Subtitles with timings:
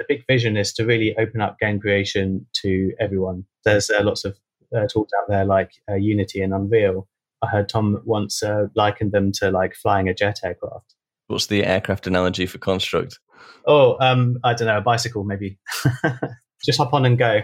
[0.00, 3.44] the big vision is to really open up game creation to everyone.
[3.66, 4.38] There's uh, lots of
[4.74, 7.06] uh, tools out there like uh, Unity and Unreal.
[7.42, 10.94] I heard Tom once uh, likened them to like flying a jet aircraft.
[11.26, 13.18] What's the aircraft analogy for Construct?
[13.66, 15.58] Oh, um, I don't know, a bicycle maybe.
[16.64, 17.42] Just hop on and go.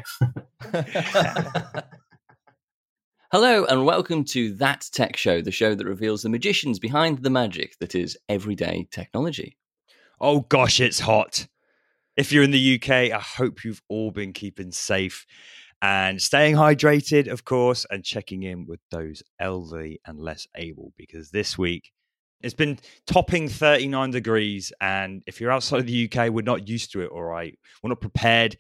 [3.33, 7.29] Hello, and welcome to That Tech Show, the show that reveals the magicians behind the
[7.29, 9.59] magic that is everyday technology.
[10.21, 11.47] Oh gosh, it's hot.
[12.17, 15.27] If you're in the UK, I hope you've all been keeping safe
[15.83, 21.31] and staying hydrated, of course, and checking in with those elderly and less able because
[21.31, 21.93] this week
[22.43, 24.73] it's been topping 39 degrees.
[24.81, 27.59] And if you're outside of the UK, we're not used to it, all right?
[27.83, 28.57] We're not prepared,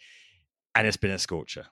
[0.74, 1.66] and it's been a scorcher.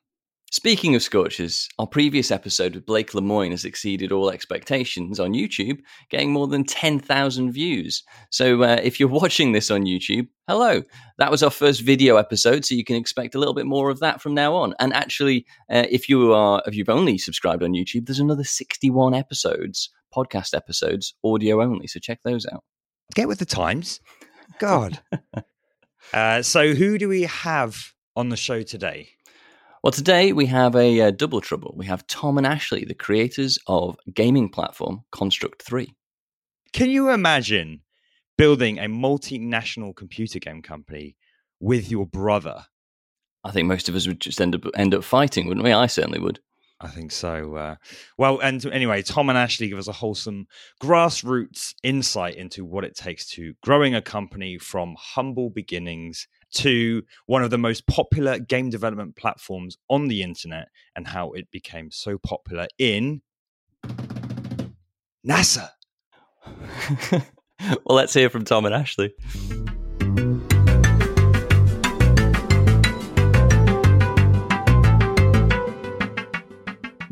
[0.54, 5.80] Speaking of scorches, our previous episode with Blake Lemoine has exceeded all expectations on YouTube,
[6.10, 8.04] getting more than 10,000 views.
[8.30, 10.84] So uh, if you're watching this on YouTube, hello.
[11.18, 13.98] That was our first video episode, so you can expect a little bit more of
[13.98, 14.74] that from now on.
[14.78, 19.12] And actually, uh, if you are if you've only subscribed on YouTube, there's another 61
[19.12, 21.88] episodes, podcast episodes, audio only.
[21.88, 22.62] So check those out.
[23.16, 23.98] Get with the times.
[24.60, 25.00] God.
[26.12, 29.08] uh, so who do we have on the show today?
[29.84, 31.74] Well, today we have a uh, double trouble.
[31.77, 35.94] We have Tom and Ashley, the creators of gaming platform Construct 3.
[36.72, 37.82] Can you imagine
[38.38, 41.16] building a multinational computer game company
[41.60, 42.64] with your brother?
[43.44, 45.74] I think most of us would just end up end up fighting, wouldn't we?
[45.74, 46.41] I certainly would.
[46.80, 47.54] I think so.
[47.54, 47.76] Uh,
[48.16, 50.46] well, and anyway, Tom and Ashley give us a wholesome
[50.82, 57.42] grassroots insight into what it takes to growing a company from humble beginnings to one
[57.42, 62.19] of the most popular game development platforms on the internet and how it became so
[62.19, 63.22] popular in
[65.27, 65.70] NASA.
[67.10, 67.25] well,
[67.88, 69.14] let's hear from Tom and Ashley.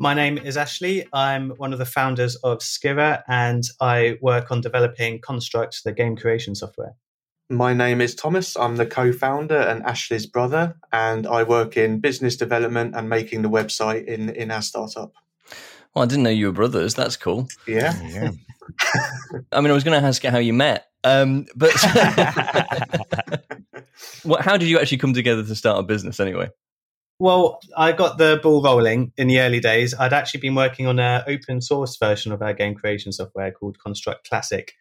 [0.02, 1.06] My name is Ashley.
[1.12, 6.16] I'm one of the founders of Scirra and I work on developing Construct, the game
[6.16, 6.96] creation software.
[7.50, 8.56] My name is Thomas.
[8.56, 13.42] I'm the co founder and Ashley's brother, and I work in business development and making
[13.42, 15.12] the website in, in our startup.
[15.94, 16.94] Well, I didn't know you were brothers.
[16.94, 17.48] That's cool.
[17.66, 18.00] Yeah.
[18.06, 18.30] yeah.
[19.52, 21.72] I mean, I was going to ask you how you met, um, but
[24.22, 26.48] what, how did you actually come together to start a business anyway?
[27.18, 29.94] Well, I got the ball rolling in the early days.
[29.94, 33.78] I'd actually been working on an open source version of our game creation software called
[33.78, 34.72] Construct Classic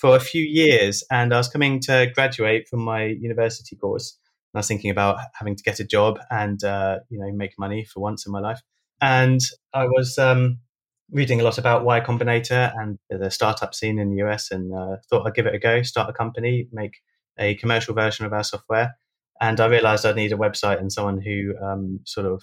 [0.00, 4.16] for a few years, and I was coming to graduate from my university course.
[4.52, 7.52] And I was thinking about having to get a job and uh, you know make
[7.58, 8.62] money for once in my life.
[9.00, 9.40] And
[9.74, 10.58] I was um,
[11.10, 14.96] reading a lot about Y Combinator and the startup scene in the US, and uh,
[15.08, 16.94] thought I'd give it a go, start a company, make
[17.38, 18.96] a commercial version of our software.
[19.40, 22.42] And I realized I'd need a website and someone who um, sort of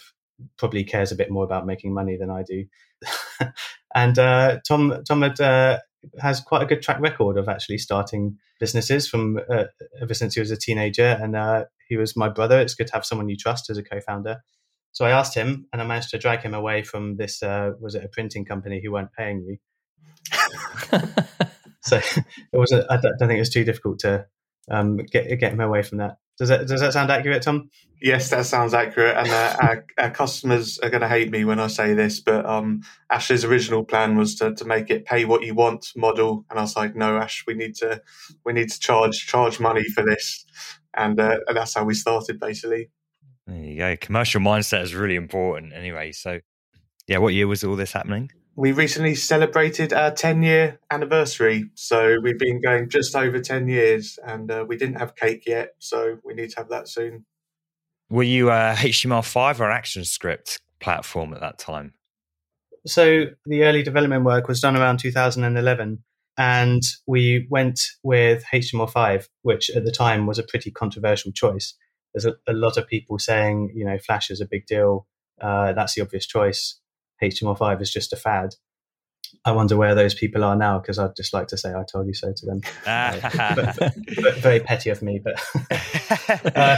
[0.58, 2.66] probably cares a bit more about making money than I do.
[3.96, 5.80] and uh, Tom Tom had uh,
[6.20, 9.66] has quite a good track record of actually starting businesses from uh,
[10.02, 12.60] ever since he was a teenager, and uh, he was my brother.
[12.60, 14.44] It's good to have someone you trust as a co-founder.
[14.92, 17.44] So I asked him, and I managed to drag him away from this.
[17.44, 19.58] Uh, was it a printing company who weren't paying you?
[21.82, 22.86] so it wasn't.
[22.90, 24.26] I don't think it was too difficult to
[24.70, 26.18] um, get get him away from that.
[26.38, 27.70] Does that does that sound accurate, Tom?
[28.00, 29.18] Yes, that sounds accurate.
[29.18, 32.46] And uh, our, our, customers are going to hate me when I say this, but
[32.46, 36.60] um, Ash's original plan was to, to make it pay what you want model, and
[36.60, 38.02] I was like, no, Ash, we need to
[38.46, 40.46] we need to charge charge money for this,
[40.96, 42.90] and, uh, and that's how we started basically.
[43.48, 43.98] There you go.
[43.98, 45.74] Commercial mindset is really important.
[45.74, 46.40] Anyway, so
[47.08, 48.30] yeah, what year was all this happening?
[48.58, 51.70] We recently celebrated our 10 year anniversary.
[51.76, 55.76] So we've been going just over 10 years and uh, we didn't have cake yet.
[55.78, 57.26] So we need to have that soon.
[58.10, 61.94] Were you a HTML5 or ActionScript platform at that time?
[62.88, 66.04] So the early development work was done around 2011.
[66.40, 71.76] And we went with HTML5, which at the time was a pretty controversial choice.
[72.14, 75.06] There's a, a lot of people saying, you know, Flash is a big deal.
[75.40, 76.80] Uh, that's the obvious choice.
[77.24, 78.56] HTML5 is just a fad.
[79.44, 82.08] I wonder where those people are now because I'd just like to say I told
[82.08, 82.62] you so to them.
[82.86, 85.42] but, but, but very petty of me, but
[86.56, 86.78] uh,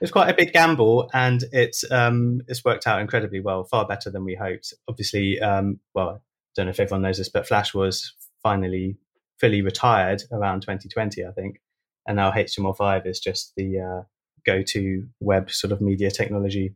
[0.00, 4.10] it's quite a big gamble and it's um, it's worked out incredibly well, far better
[4.10, 4.72] than we hoped.
[4.88, 6.18] Obviously, um, well, I
[6.54, 8.96] don't know if everyone knows this, but Flash was finally
[9.40, 11.60] fully retired around 2020, I think,
[12.06, 14.02] and now HTML5 is just the uh,
[14.44, 16.74] go-to web sort of media technology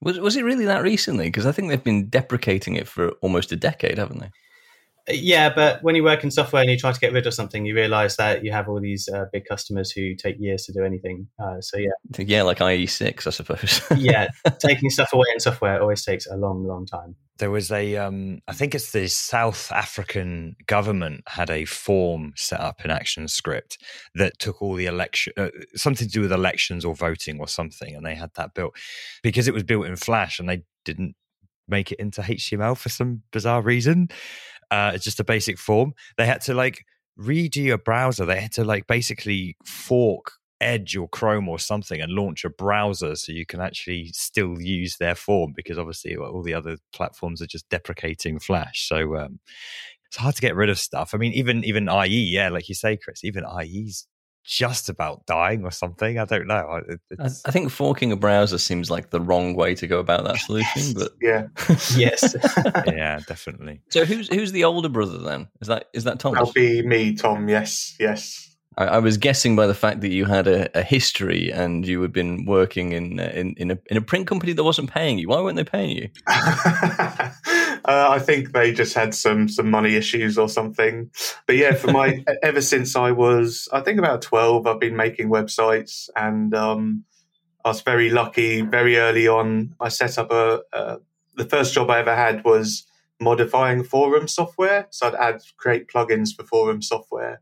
[0.00, 1.26] was was it really that recently?
[1.26, 4.30] Because I think they've been deprecating it for almost a decade, haven't they?
[5.08, 7.64] Yeah, but when you work in software and you try to get rid of something,
[7.64, 10.84] you realize that you have all these uh, big customers who take years to do
[10.84, 11.28] anything.
[11.38, 13.80] Uh, so yeah, Yeah, like IE6, I suppose.
[13.96, 17.14] yeah, taking stuff away in software always takes a long, long time.
[17.38, 22.60] There was a, um, I think it's the South African government had a form set
[22.60, 23.76] up in ActionScript
[24.14, 27.94] that took all the election, uh, something to do with elections or voting or something,
[27.94, 28.74] and they had that built
[29.22, 31.14] because it was built in Flash and they didn't
[31.68, 34.08] make it into HTML for some bizarre reason.
[34.70, 35.92] Uh, it's just a basic form.
[36.16, 36.84] They had to like
[37.18, 38.24] redo a browser.
[38.24, 43.14] They had to like basically fork Edge or Chrome or something and launch a browser
[43.14, 47.46] so you can actually still use their form because obviously all the other platforms are
[47.46, 48.88] just deprecating Flash.
[48.88, 49.38] So um,
[50.06, 51.14] it's hard to get rid of stuff.
[51.14, 54.06] I mean, even even IE, yeah, like you say, Chris, even IE's
[54.46, 56.18] just about dying or something.
[56.18, 56.80] I don't know.
[57.20, 60.36] I, I, think forking a browser seems like the wrong way to go about that
[60.38, 60.94] solution.
[60.94, 61.48] But yeah,
[61.96, 62.34] yes,
[62.86, 63.80] yeah, definitely.
[63.90, 65.48] So who's who's the older brother then?
[65.60, 66.34] Is that is that Tom?
[66.34, 67.48] That'll be me, Tom.
[67.48, 68.56] Yes, yes.
[68.78, 72.00] I, I was guessing by the fact that you had a, a history and you
[72.02, 75.18] had been working in uh, in in a, in a print company that wasn't paying
[75.18, 75.28] you.
[75.28, 76.08] Why weren't they paying you?
[77.84, 81.10] Uh, I think they just had some some money issues or something.
[81.46, 85.28] But yeah, for my ever since I was, I think about twelve, I've been making
[85.28, 87.04] websites, and um,
[87.64, 88.62] I was very lucky.
[88.62, 90.98] Very early on, I set up a, a.
[91.34, 92.86] The first job I ever had was
[93.20, 94.86] modifying forum software.
[94.90, 97.40] So I'd add create plugins for forum software,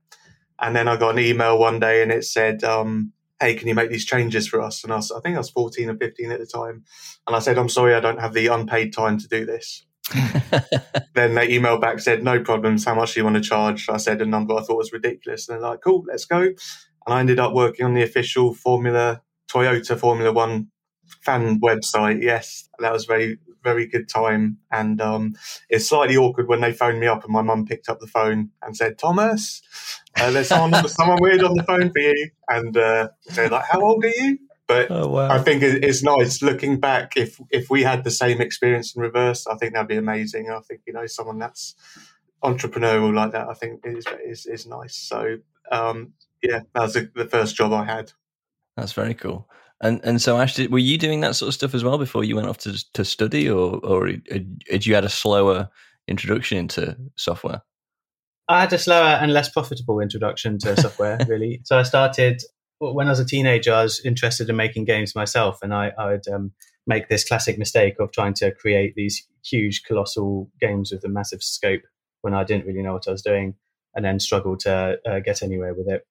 [0.60, 2.64] and then I got an email one day, and it said.
[2.64, 4.84] Um, hey, can you make these changes for us?
[4.84, 6.84] And I, was, I think I was 14 or 15 at the time.
[7.26, 9.84] And I said, I'm sorry, I don't have the unpaid time to do this.
[11.14, 12.84] then they emailed back said no problems.
[12.84, 13.88] How much do you want to charge?
[13.88, 15.48] I said a number i thought was ridiculous.
[15.48, 16.40] And they're like cool let's go.
[16.40, 16.56] And
[17.06, 20.68] i ended up working on the official formula toyota formula one
[21.22, 22.22] fan website.
[22.22, 24.58] Yes that was very very good time.
[24.70, 25.34] And um,
[25.70, 28.50] it's slightly awkward when they phoned me up and my mum picked up the phone
[28.62, 29.62] and said thomas
[30.16, 32.28] uh, there's someone, someone weird on the phone for you.
[32.48, 35.30] And uh, they're like how old are you but oh, wow.
[35.30, 37.16] I think it's nice looking back.
[37.16, 40.50] If if we had the same experience in reverse, I think that'd be amazing.
[40.50, 41.74] I think you know someone that's
[42.42, 43.48] entrepreneurial like that.
[43.48, 44.96] I think is is, is nice.
[44.96, 45.36] So
[45.70, 46.12] um,
[46.42, 48.12] yeah, that was the, the first job I had.
[48.76, 49.48] That's very cool.
[49.80, 52.36] And and so, Ash, were you doing that sort of stuff as well before you
[52.36, 55.68] went off to to study, or or did you had a slower
[56.08, 57.62] introduction into software?
[58.48, 61.60] I had a slower and less profitable introduction to software, really.
[61.64, 62.42] So I started
[62.78, 66.12] when I was a teenager, I was interested in making games myself, and I, I
[66.12, 66.52] would um,
[66.86, 71.42] make this classic mistake of trying to create these huge, colossal games with a massive
[71.42, 71.82] scope
[72.22, 73.54] when I didn't really know what I was doing,
[73.94, 76.06] and then struggle to uh, get anywhere with it.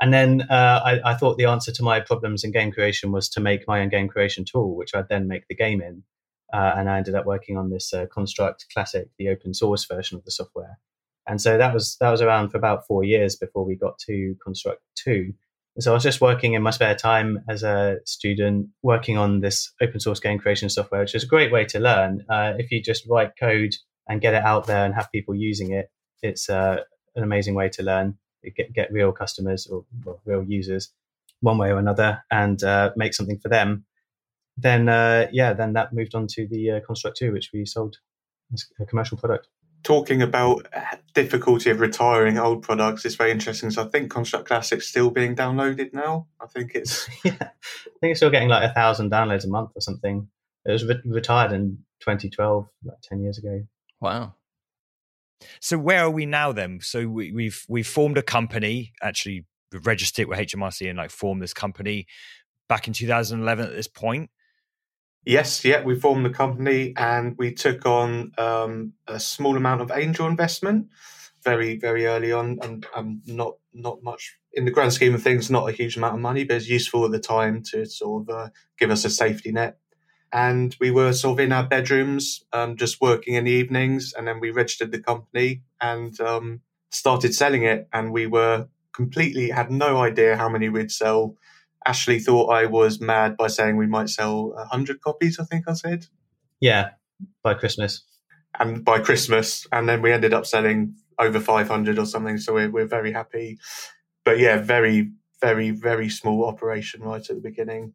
[0.00, 3.28] And then uh, I, I, thought the answer to my problems in game creation was
[3.30, 6.02] to make my own game creation tool, which I'd then make the game in.
[6.52, 10.18] Uh, and I ended up working on this uh, Construct Classic, the open source version
[10.18, 10.78] of the software.
[11.26, 14.36] And so that was that was around for about four years before we got to
[14.44, 15.32] Construct Two,
[15.78, 19.72] so I was just working in my spare time as a student, working on this
[19.80, 22.24] open source game creation software, which is a great way to learn.
[22.28, 23.74] Uh, if you just write code
[24.08, 25.90] and get it out there and have people using it,
[26.22, 26.78] it's uh,
[27.16, 28.18] an amazing way to learn.
[28.56, 29.84] Get, get real customers or,
[30.24, 30.92] real users,
[31.40, 33.84] one way or another, and uh, make something for them.
[34.56, 37.96] Then, uh, yeah, then that moved on to the uh, Construct Two, which we sold
[38.52, 39.48] as a commercial product
[39.84, 43.70] talking about uh, difficulty of retiring old products is very interesting.
[43.70, 46.26] So I think Construct Classic's still being downloaded now.
[46.40, 49.70] I think it's yeah, I think it's still getting like a thousand downloads a month
[49.76, 50.28] or something.
[50.66, 53.62] It was re- retired in 2012, like 10 years ago.
[54.00, 54.34] Wow.
[55.60, 56.80] So where are we now then?
[56.80, 59.44] So we, we've we've formed a company, actually
[59.82, 62.06] registered it with HMRC and like formed this company
[62.68, 64.30] back in 2011 at this point.
[65.24, 69.90] Yes, yeah, we formed the company and we took on um, a small amount of
[69.94, 70.88] angel investment
[71.42, 75.50] very, very early on, and um, not not much in the grand scheme of things,
[75.50, 78.34] not a huge amount of money, but it's useful at the time to sort of
[78.34, 79.78] uh, give us a safety net.
[80.32, 84.26] And we were sort of in our bedrooms, um, just working in the evenings, and
[84.26, 87.88] then we registered the company and um, started selling it.
[87.92, 91.36] And we were completely had no idea how many we'd sell
[91.86, 95.74] Ashley thought I was mad by saying we might sell 100 copies, I think I
[95.74, 96.06] said.
[96.60, 96.90] Yeah,
[97.42, 98.02] by Christmas.
[98.58, 99.66] And by Christmas.
[99.72, 102.38] And then we ended up selling over 500 or something.
[102.38, 103.58] So we're, we're very happy.
[104.24, 105.10] But yeah, very,
[105.40, 107.92] very, very small operation right at the beginning.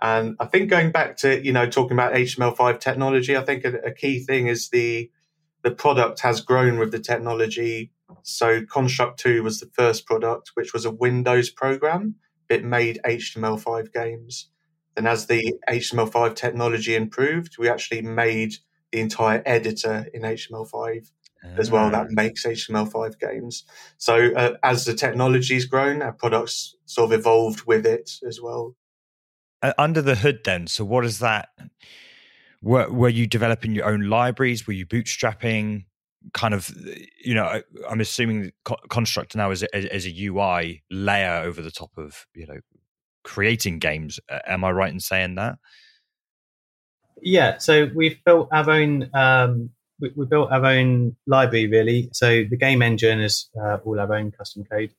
[0.00, 3.78] And I think going back to, you know, talking about HTML5 technology, I think a,
[3.78, 5.10] a key thing is the
[5.62, 7.90] the product has grown with the technology.
[8.22, 12.14] So Construct 2 was the first product, which was a Windows program
[12.48, 14.50] it made HTML5 games.
[14.96, 18.54] And as the HTML5 technology improved, we actually made
[18.90, 21.10] the entire editor in HTML5
[21.56, 22.10] as well that ah.
[22.10, 23.64] makes HTML5 games.
[23.96, 28.74] So uh, as the technology's grown, our products sort of evolved with it as well.
[29.62, 31.48] Uh, under the hood, then, so what is that?
[32.62, 34.66] Were, were you developing your own libraries?
[34.66, 35.84] Were you bootstrapping?
[36.32, 36.70] Kind of,
[37.24, 41.90] you know, I'm assuming Construct now is a, as a UI layer over the top
[41.96, 42.60] of you know
[43.24, 44.18] creating games.
[44.46, 45.58] Am I right in saying that?
[47.22, 49.70] Yeah, so we've built our own um,
[50.00, 52.08] we, we, built our own library really.
[52.12, 54.92] So the game engine is uh, all our own custom code.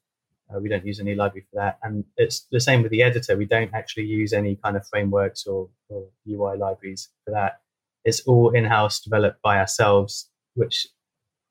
[0.53, 3.38] Uh, we don't use any library for that, and it's the same with the editor.
[3.38, 7.61] We don't actually use any kind of frameworks or, or UI libraries for that.
[8.03, 10.88] It's all in-house developed by ourselves, which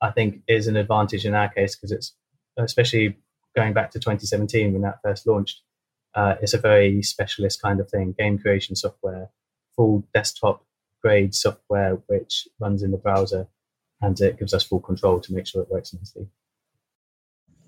[0.01, 2.13] I think is an advantage in our case because it's
[2.57, 3.17] especially
[3.55, 5.61] going back to 2017 when that first launched.
[6.15, 9.29] Uh, it's a very specialist kind of thing, game creation software,
[9.75, 10.65] full desktop
[11.01, 13.47] grade software which runs in the browser
[14.01, 16.27] and it gives us full control to make sure it works nicely.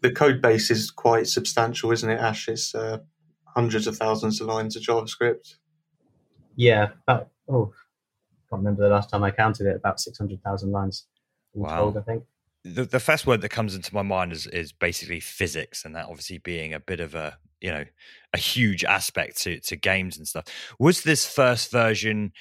[0.01, 2.47] The code base is quite substantial, isn't it, Ash?
[2.47, 2.99] It's uh,
[3.45, 5.55] hundreds of thousands of lines of JavaScript.
[6.55, 11.05] Yeah, about, oh, I can't remember the last time I counted it, about 600,000 lines
[11.53, 11.77] wow.
[11.77, 12.23] Told, I think.
[12.63, 16.05] The, the first word that comes into my mind is, is basically physics, and that
[16.05, 17.85] obviously being a bit of a you know
[18.33, 20.45] a huge aspect to to games and stuff.
[20.79, 22.33] Was this first version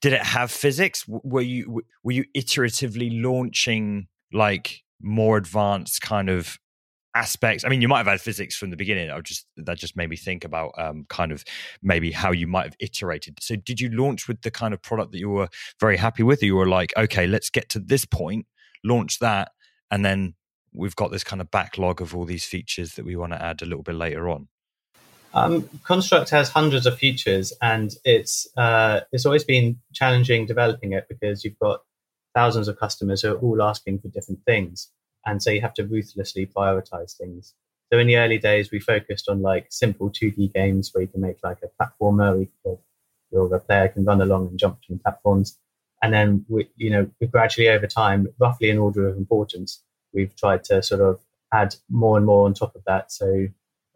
[0.00, 1.06] did it have physics?
[1.08, 6.58] Were you were you iteratively launching like more advanced kind of
[7.18, 7.64] aspects?
[7.64, 9.10] I mean, you might have had physics from the beginning.
[9.10, 11.44] I just that just made me think about um, kind of
[11.82, 13.38] maybe how you might have iterated.
[13.40, 15.48] So, did you launch with the kind of product that you were
[15.80, 16.42] very happy with?
[16.42, 18.46] You were like, okay, let's get to this point,
[18.84, 19.50] launch that,
[19.90, 20.34] and then
[20.72, 23.62] we've got this kind of backlog of all these features that we want to add
[23.62, 24.48] a little bit later on.
[25.34, 31.06] Um, Construct has hundreds of features, and it's uh, it's always been challenging developing it
[31.08, 31.80] because you've got
[32.34, 34.88] thousands of customers who are all asking for different things,
[35.28, 37.54] and so you have to ruthlessly prioritize things.
[37.92, 41.20] So in the early days, we focused on like simple 2D games where you can
[41.20, 42.76] make like a platformer, where
[43.30, 45.58] your player can run along and jump between platforms,
[46.02, 49.82] and then we, you know, gradually over time, roughly in order of importance,
[50.14, 51.20] we've tried to sort of
[51.52, 53.12] add more and more on top of that.
[53.12, 53.48] So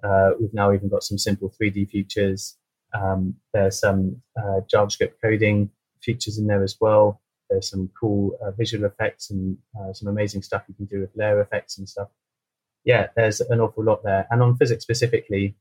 [0.05, 2.57] uh, we've now even got some simple 3D features.
[2.93, 5.71] Um, there's some uh, JavaScript coding
[6.03, 7.22] features in there as well.
[7.53, 11.11] There's some cool uh, visual effects and uh, some amazing stuff you can do with
[11.15, 12.09] layer effects and stuff.
[12.85, 14.27] Yeah, there's an awful lot there.
[14.31, 15.55] And on physics specifically,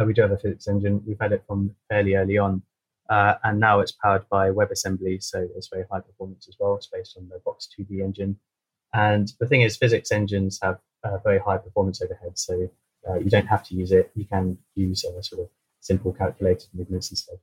[0.00, 1.02] uh, we do have a physics engine.
[1.06, 2.62] We've had it from fairly early on.
[3.10, 6.76] Uh, and now it's powered by WebAssembly, so it's very high performance as well.
[6.76, 8.38] It's based on the Box 2D engine.
[8.94, 10.78] And the thing is, physics engines have
[11.22, 12.38] very high performance overhead.
[12.38, 12.70] So
[13.08, 14.10] uh, you don't have to use it.
[14.14, 15.48] You can use a sort of
[15.80, 17.38] simple calculated movements instead.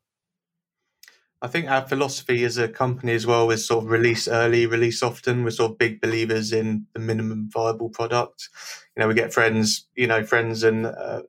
[1.40, 5.04] I think our philosophy as a company as well is sort of release early, release
[5.04, 5.44] often.
[5.44, 8.50] We're sort of big believers in the minimum viable product.
[8.96, 11.22] You know, we get friends, you know, friends and uh,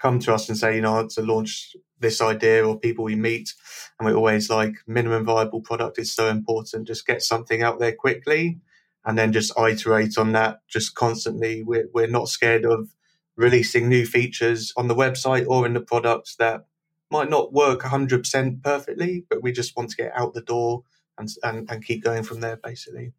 [0.00, 3.52] come to us and say, you know, to launch this idea or people we meet.
[3.98, 6.86] And we're always like, minimum viable product is so important.
[6.86, 8.60] Just get something out there quickly
[9.04, 11.64] and then just iterate on that just constantly.
[11.64, 12.94] We're, we're not scared of
[13.36, 16.66] releasing new features on the website or in the products that
[17.10, 20.82] might not work 100% perfectly, but we just want to get out the door
[21.18, 23.12] and, and, and keep going from there, basically.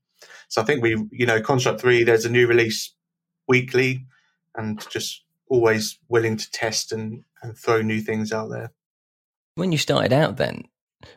[0.49, 2.93] So I think we, you know, Construct 3, there's a new release
[3.47, 4.05] weekly
[4.55, 8.71] and just always willing to test and, and throw new things out there.
[9.55, 10.65] When you started out, then,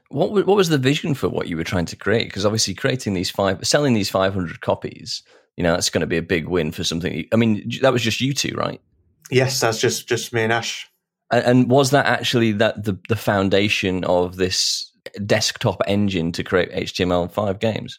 [0.09, 2.29] what what was the vision for what you were trying to create?
[2.29, 5.23] Because obviously, creating these five, selling these five hundred copies,
[5.57, 7.27] you know, that's going to be a big win for something.
[7.33, 8.81] I mean, that was just you two, right?
[9.31, 10.90] Yes, that's just just me and Ash.
[11.31, 14.91] And was that actually that the the foundation of this
[15.25, 17.99] desktop engine to create HTML5 games?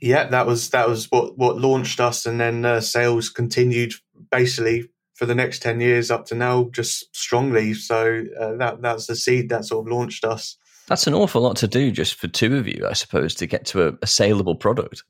[0.00, 3.94] Yeah, that was that was what what launched us, and then uh, sales continued
[4.30, 7.72] basically for the next ten years up to now, just strongly.
[7.72, 10.58] So uh, that that's the seed that sort of launched us.
[10.88, 13.64] That's an awful lot to do just for two of you, I suppose, to get
[13.66, 15.02] to a, a saleable product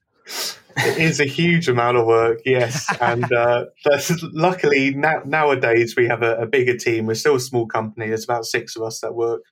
[0.77, 2.87] it is a huge amount of work, yes.
[3.01, 3.67] And uh,
[4.33, 7.07] luckily now, nowadays we have a, a, bigger team.
[7.07, 8.09] We're still a small company.
[8.09, 9.43] There's about six of us that work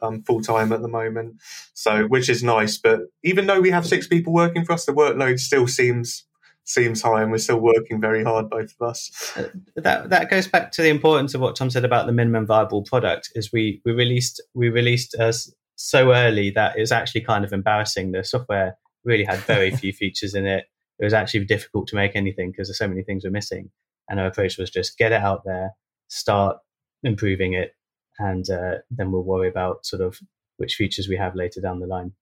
[0.00, 1.36] um, full time at the moment,
[1.74, 2.78] so which is nice.
[2.78, 6.24] But even though we have six people working for us, the workload still seems
[6.64, 9.32] seems high, and we're still working very hard, both of us.
[9.36, 12.46] Uh, that that goes back to the importance of what Tom said about the minimum
[12.46, 13.30] viable product.
[13.34, 17.44] Is we we released we released us uh, so early that it was actually kind
[17.44, 18.12] of embarrassing.
[18.12, 20.64] The software really had very few features in it.
[20.98, 23.70] It was actually difficult to make anything because there's so many things were missing.
[24.08, 25.70] And our approach was just get it out there,
[26.08, 26.58] start
[27.02, 27.74] improving it,
[28.18, 30.18] and uh, then we'll worry about sort of
[30.58, 32.12] which features we have later down the line.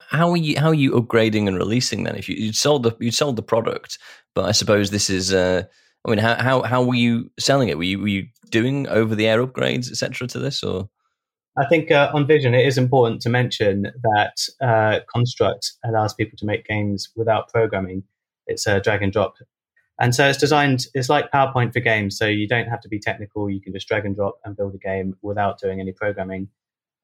[0.00, 0.58] How are you?
[0.58, 2.16] How are you upgrading and releasing then?
[2.16, 3.98] If you you sold the you sold the product,
[4.34, 5.32] but I suppose this is.
[5.32, 5.64] Uh,
[6.04, 7.76] I mean, how how how were you selling it?
[7.76, 10.26] Were you were you doing over the air upgrades, etc.
[10.28, 10.88] to this, or?
[11.60, 16.38] I think uh, on Vision, it is important to mention that uh, Construct allows people
[16.38, 18.04] to make games without programming.
[18.46, 19.34] It's a drag and drop.
[20.00, 22.16] And so it's designed, it's like PowerPoint for games.
[22.16, 23.50] So you don't have to be technical.
[23.50, 26.48] You can just drag and drop and build a game without doing any programming.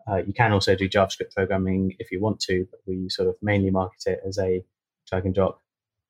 [0.09, 3.37] Uh, you can also do JavaScript programming if you want to, but we sort of
[3.43, 4.65] mainly market it as a
[5.07, 5.61] drag and drop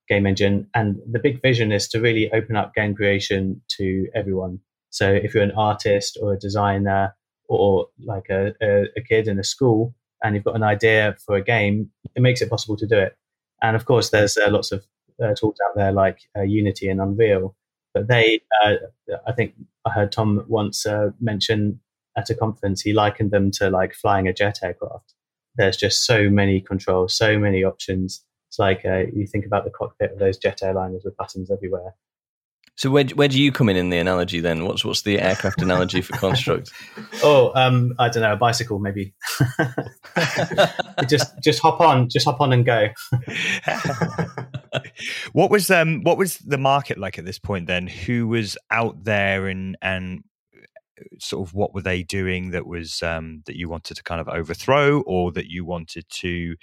[0.09, 0.69] game engine.
[0.73, 4.61] And the big vision is to really open up game creation to everyone.
[4.91, 7.16] So if you're an artist or a designer
[7.49, 11.37] or like a, a, a kid in a school and you've got an idea for
[11.37, 13.17] a game, it makes it possible to do it.
[13.63, 14.85] And of course, there's uh, lots of
[15.23, 17.55] uh, tools out there like uh, Unity and Unreal,
[17.95, 18.75] but they, uh,
[19.27, 21.81] I think I heard Tom once uh, mention
[22.17, 25.15] at a conference, he likened them to like flying a jet aircraft.
[25.57, 28.23] There's just so many controls, so many options.
[28.49, 31.95] It's like uh, you think about the cockpit of those jet airliners with buttons everywhere.
[32.77, 34.67] So where where do you come in in the analogy then?
[34.67, 36.71] What's what's the aircraft analogy for construct?
[37.23, 39.15] oh, um, I don't know, a bicycle maybe.
[41.09, 42.89] just just hop on, just hop on and go.
[45.33, 47.87] what was um what was the market like at this point then?
[47.87, 50.25] Who was out there and and
[51.19, 54.29] sort of what were they doing that was um that you wanted to kind of
[54.29, 56.57] overthrow or that you wanted to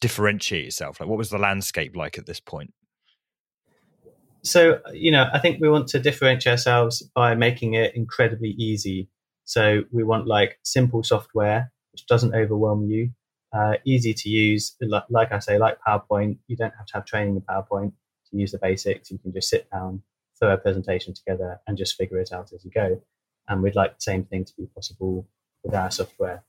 [0.00, 0.98] differentiate yourself?
[0.98, 2.74] Like what was the landscape like at this point?
[4.44, 9.08] So you know i think we want to differentiate ourselves by making it incredibly easy.
[9.46, 13.10] So we want like simple software which doesn't overwhelm you
[13.52, 14.74] uh, easy to use.
[14.80, 17.92] Like, like i say like powerpoint you don't have to have training in powerpoint
[18.30, 19.10] to use the basics.
[19.10, 20.02] You can just sit down
[20.38, 23.00] throw a presentation together and just figure it out as you go.
[23.48, 25.28] And we'd like the same thing to be possible
[25.62, 26.42] with our software.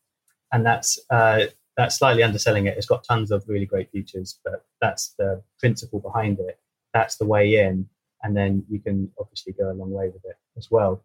[0.52, 1.46] And that's uh,
[1.78, 2.78] that's slightly underselling it.
[2.78, 6.60] It's got tons of really great features but that's the principle behind it
[6.96, 7.88] that's the way in,
[8.24, 11.04] and then you can obviously go a long way with it as well.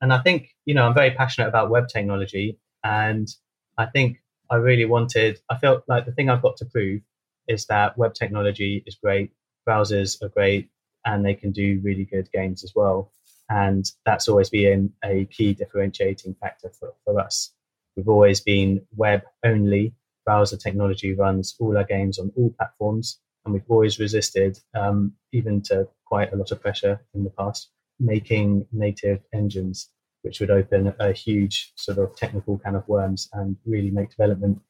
[0.00, 3.28] And I think, you know, I'm very passionate about web technology, and
[3.76, 7.02] I think I really wanted, I felt like the thing I've got to prove
[7.48, 9.32] is that web technology is great,
[9.68, 10.70] browsers are great,
[11.04, 13.10] and they can do really good games as well.
[13.50, 17.50] And that's always been a key differentiating factor for, for us.
[17.96, 19.92] We've always been web only.
[20.24, 25.60] Browser technology runs all our games on all platforms and we've always resisted, um, even
[25.62, 29.90] to quite a lot of pressure in the past, making native engines,
[30.22, 34.60] which would open a huge sort of technical can of worms and really make development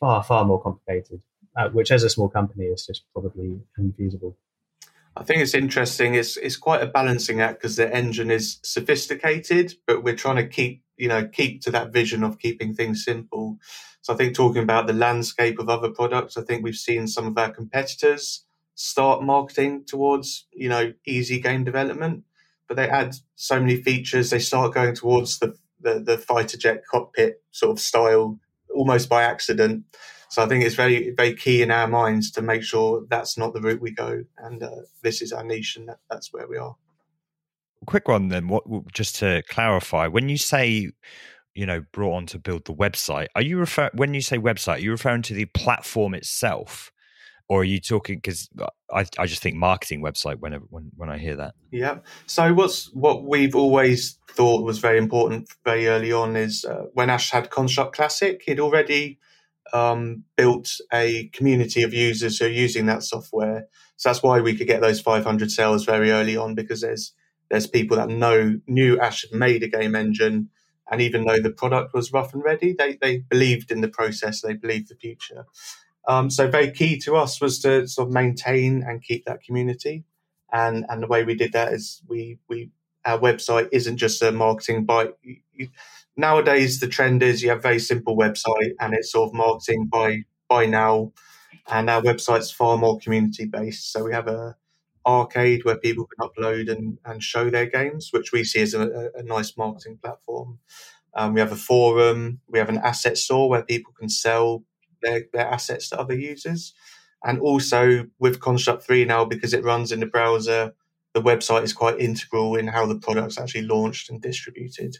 [0.00, 1.22] far, far more complicated,
[1.56, 4.34] uh, which as a small company is just probably infeasible.
[5.16, 6.14] I think it's interesting.
[6.14, 10.46] It's it's quite a balancing act because the engine is sophisticated, but we're trying to
[10.46, 13.58] keep you know keep to that vision of keeping things simple.
[14.02, 17.26] So I think talking about the landscape of other products, I think we've seen some
[17.26, 22.24] of our competitors start marketing towards, you know, easy game development,
[22.68, 24.30] but they add so many features.
[24.30, 28.38] They start going towards the, the, the fighter jet cockpit sort of style
[28.74, 29.84] almost by accident.
[30.28, 33.54] So I think it's very, very key in our minds to make sure that's not
[33.54, 34.24] the route we go.
[34.36, 36.76] And uh, this is our niche and that, that's where we are.
[37.86, 40.90] Quick one then, what just to clarify, when you say
[41.54, 44.76] you know brought on to build the website are you refer when you say website
[44.76, 46.90] are you referring to the platform itself?
[47.46, 48.48] Or are you talking because
[48.90, 51.54] I, I just think marketing website whenever when, when i hear that.
[51.70, 56.84] Yeah so what's what we've always thought was very important very early on is uh,
[56.94, 59.18] when ash had construct classic he'd already
[59.72, 63.66] um, built a community of users who are using that software.
[63.96, 67.12] So that's why we could get those 500 sales very early on because there's
[67.54, 70.50] there's people that know knew ash had made a game engine
[70.90, 74.42] and even though the product was rough and ready, they, they believed in the process,
[74.42, 75.46] they believed the future.
[76.06, 80.04] Um, so very key to us was to sort of maintain and keep that community.
[80.52, 82.70] And and the way we did that is we we
[83.04, 85.08] our website isn't just a marketing by
[86.16, 89.86] nowadays the trend is you have a very simple website and it's sort of marketing
[89.86, 91.12] by by now
[91.72, 94.54] and our website's far more community based so we have a
[95.06, 99.10] arcade where people can upload and, and show their games, which we see as a,
[99.14, 100.58] a nice marketing platform.
[101.14, 104.64] Um, we have a forum, we have an asset store where people can sell
[105.02, 106.74] their, their assets to other users.
[107.24, 110.74] And also with Construct 3 now, because it runs in the browser,
[111.14, 114.98] the website is quite integral in how the product's actually launched and distributed.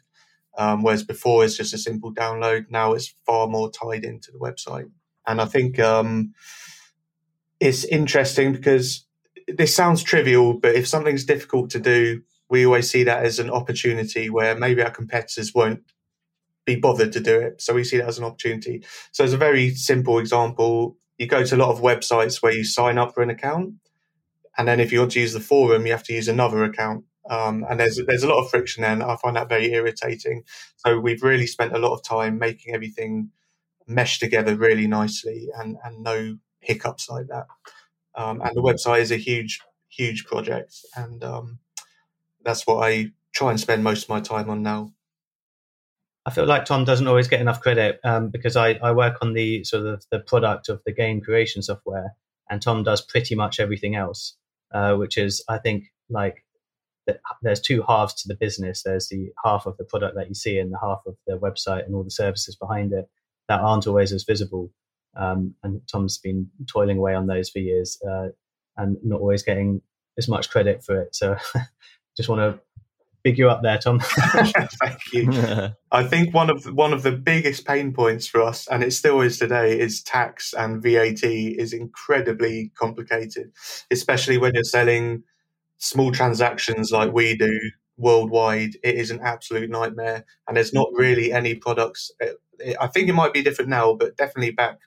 [0.57, 4.38] Um, whereas before it's just a simple download, now it's far more tied into the
[4.38, 4.88] website.
[5.27, 6.33] And I think um,
[7.59, 9.07] it's interesting because
[9.49, 13.51] this sounds trivial, but if something's difficult to do, we always see that as an
[13.51, 15.81] opportunity where maybe our competitors won't
[16.65, 17.61] be bothered to do it.
[17.61, 18.85] So we see that as an opportunity.
[19.13, 22.65] So as a very simple example, you go to a lot of websites where you
[22.65, 23.75] sign up for an account,
[24.57, 27.05] and then if you want to use the forum, you have to use another account.
[27.29, 30.43] Um, and there's there's a lot of friction there, and I find that very irritating.
[30.77, 33.31] So we've really spent a lot of time making everything
[33.87, 37.47] mesh together really nicely, and and no hiccups like that.
[38.16, 41.59] Um, and the website is a huge huge project, and um,
[42.44, 44.92] that's what I try and spend most of my time on now.
[46.27, 49.35] I feel like Tom doesn't always get enough credit um, because I, I work on
[49.35, 52.16] the sort of the product of the game creation software,
[52.48, 54.37] and Tom does pretty much everything else,
[54.72, 56.44] uh, which is I think like
[57.42, 58.83] there's two halves to the business.
[58.83, 61.85] There's the half of the product that you see, and the half of the website
[61.85, 63.09] and all the services behind it
[63.48, 64.70] that aren't always as visible.
[65.16, 68.29] Um, and Tom's been toiling away on those for years uh,
[68.77, 69.81] and not always getting
[70.18, 71.14] as much credit for it.
[71.14, 71.37] So
[72.16, 72.61] just want to
[73.24, 74.00] big you up there, Tom.
[74.05, 75.31] Thank you.
[75.92, 78.92] I think one of the, one of the biggest pain points for us, and it
[78.92, 83.50] still is today, is tax and VAT is incredibly complicated,
[83.90, 85.24] especially when you're selling
[85.79, 87.59] small transactions like we do
[87.96, 88.77] worldwide.
[88.85, 92.11] It is an absolute nightmare, and there's not really any products.
[92.79, 94.79] I think it might be different now, but definitely back,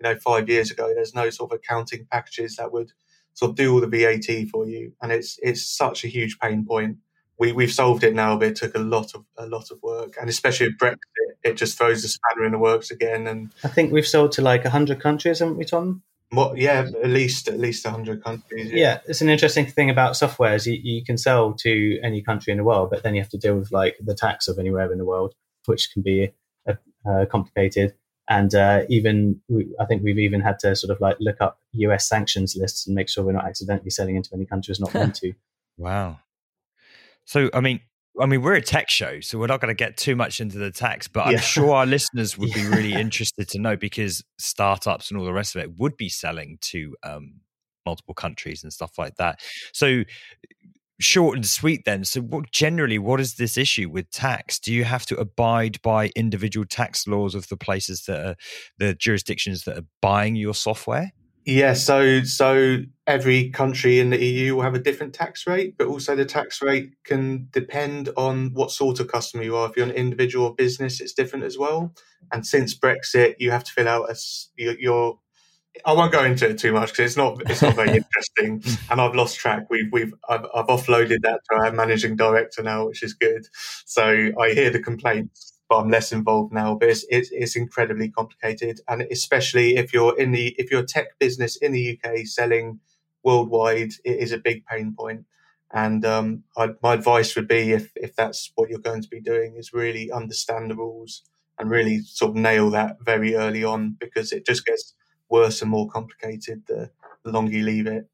[0.00, 2.92] you know, five years ago, there's no sort of accounting packages that would
[3.34, 6.64] sort of do all the VAT for you, and it's it's such a huge pain
[6.64, 6.98] point
[7.38, 10.16] we we've solved it now, but it took a lot of a lot of work,
[10.20, 10.98] and especially with Brexit,
[11.42, 13.26] it just throws the spanner in the works again.
[13.26, 16.02] And I think we've sold to like hundred countries, haven't we, Tom?
[16.30, 18.70] What, yeah, at least at least hundred countries.
[18.70, 18.76] Yeah.
[18.76, 18.98] yeah.
[19.06, 22.58] it's an interesting thing about software is you, you can sell to any country in
[22.58, 24.98] the world, but then you have to deal with like the tax of anywhere in
[24.98, 25.34] the world,
[25.66, 26.32] which can be
[26.66, 26.74] uh,
[27.08, 27.94] uh, complicated.
[28.28, 31.60] And uh, even we, I think we've even had to sort of like look up
[31.72, 35.14] US sanctions lists and make sure we're not accidentally selling into any countries not meant
[35.16, 35.32] to.
[35.78, 36.20] Wow.
[37.24, 37.80] So, I mean,
[38.20, 40.58] I mean, we're a tech show, so we're not going to get too much into
[40.58, 41.40] the tax, but I'm yeah.
[41.40, 45.54] sure our listeners would be really interested to know because startups and all the rest
[45.54, 47.40] of it would be selling to um,
[47.84, 49.40] multiple countries and stuff like that.
[49.72, 50.04] So,
[50.98, 52.04] short and sweet then.
[52.04, 54.58] So, what, generally, what is this issue with tax?
[54.58, 58.36] Do you have to abide by individual tax laws of the places that are
[58.78, 61.12] the jurisdictions that are buying your software?
[61.46, 65.86] Yeah, so so every country in the EU will have a different tax rate, but
[65.86, 69.70] also the tax rate can depend on what sort of customer you are.
[69.70, 71.94] If you're an individual or business, it's different as well.
[72.32, 74.16] And since Brexit, you have to fill out a
[74.56, 75.20] your.
[75.84, 79.00] I won't go into it too much because it's not it's not very interesting, and
[79.00, 79.66] I've lost track.
[79.70, 83.46] We've we've I've, I've offloaded that to our managing director now, which is good.
[83.84, 86.74] So I hear the complaints but I'm less involved now.
[86.74, 90.86] But it's, it's, it's, incredibly complicated, and especially if you're in the if you're a
[90.86, 92.80] tech business in the UK selling
[93.22, 95.24] worldwide, it is a big pain point.
[95.72, 99.20] And um, I, my advice would be, if if that's what you're going to be
[99.20, 101.22] doing, is really understand the rules
[101.58, 104.94] and really sort of nail that very early on, because it just gets
[105.28, 106.90] worse and more complicated the,
[107.24, 108.08] the longer you leave it.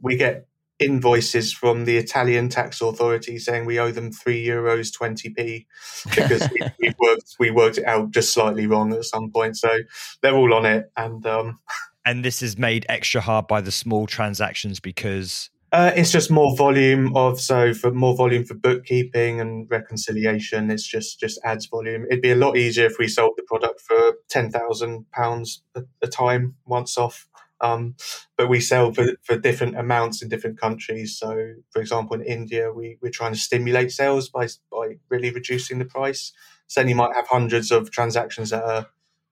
[0.00, 0.46] We get
[0.78, 5.66] invoices from the Italian tax authority saying we owe them three euros twenty p
[6.14, 9.56] because we, we, worked we worked it out just slightly wrong at some point.
[9.56, 9.78] So
[10.20, 11.58] they're all on it, and um,
[12.04, 15.50] and this is made extra hard by the small transactions because.
[15.72, 20.70] Uh, it's just more volume of so for more volume for bookkeeping and reconciliation.
[20.70, 22.06] It's just just adds volume.
[22.08, 25.62] It'd be a lot easier if we sold the product for ten thousand pounds
[26.02, 27.28] a time once off
[27.60, 27.94] um,
[28.36, 31.16] but we sell for, for different amounts in different countries.
[31.18, 35.78] So, for example, in India, we, we're trying to stimulate sales by, by really reducing
[35.78, 36.32] the price.
[36.66, 38.86] So then you might have hundreds of transactions that are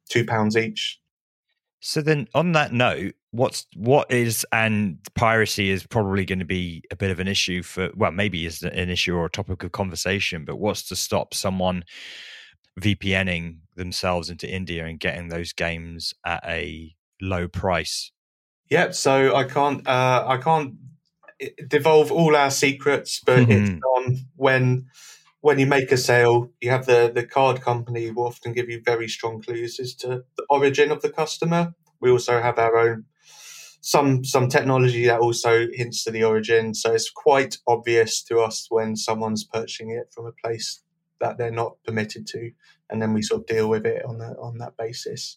[0.08, 1.00] two pounds each.
[1.86, 6.82] So then, on that note, what's what is and piracy is probably going to be
[6.90, 9.72] a bit of an issue for well, maybe is an issue or a topic of
[9.72, 10.44] conversation.
[10.44, 11.84] But what's to stop someone
[12.80, 18.12] VPNing themselves into India and getting those games at a low price
[18.70, 20.74] yeah, so I can't uh, I can't
[21.68, 23.52] devolve all our secrets, but mm-hmm.
[23.52, 24.86] it's on when
[25.44, 28.80] when you make a sale, you have the the card company will often give you
[28.82, 31.74] very strong clues as to the origin of the customer.
[32.00, 33.04] We also have our own
[33.82, 38.68] some some technology that also hints to the origin, so it's quite obvious to us
[38.70, 40.82] when someone's purchasing it from a place
[41.20, 42.52] that they're not permitted to,
[42.88, 45.36] and then we sort of deal with it on that on that basis.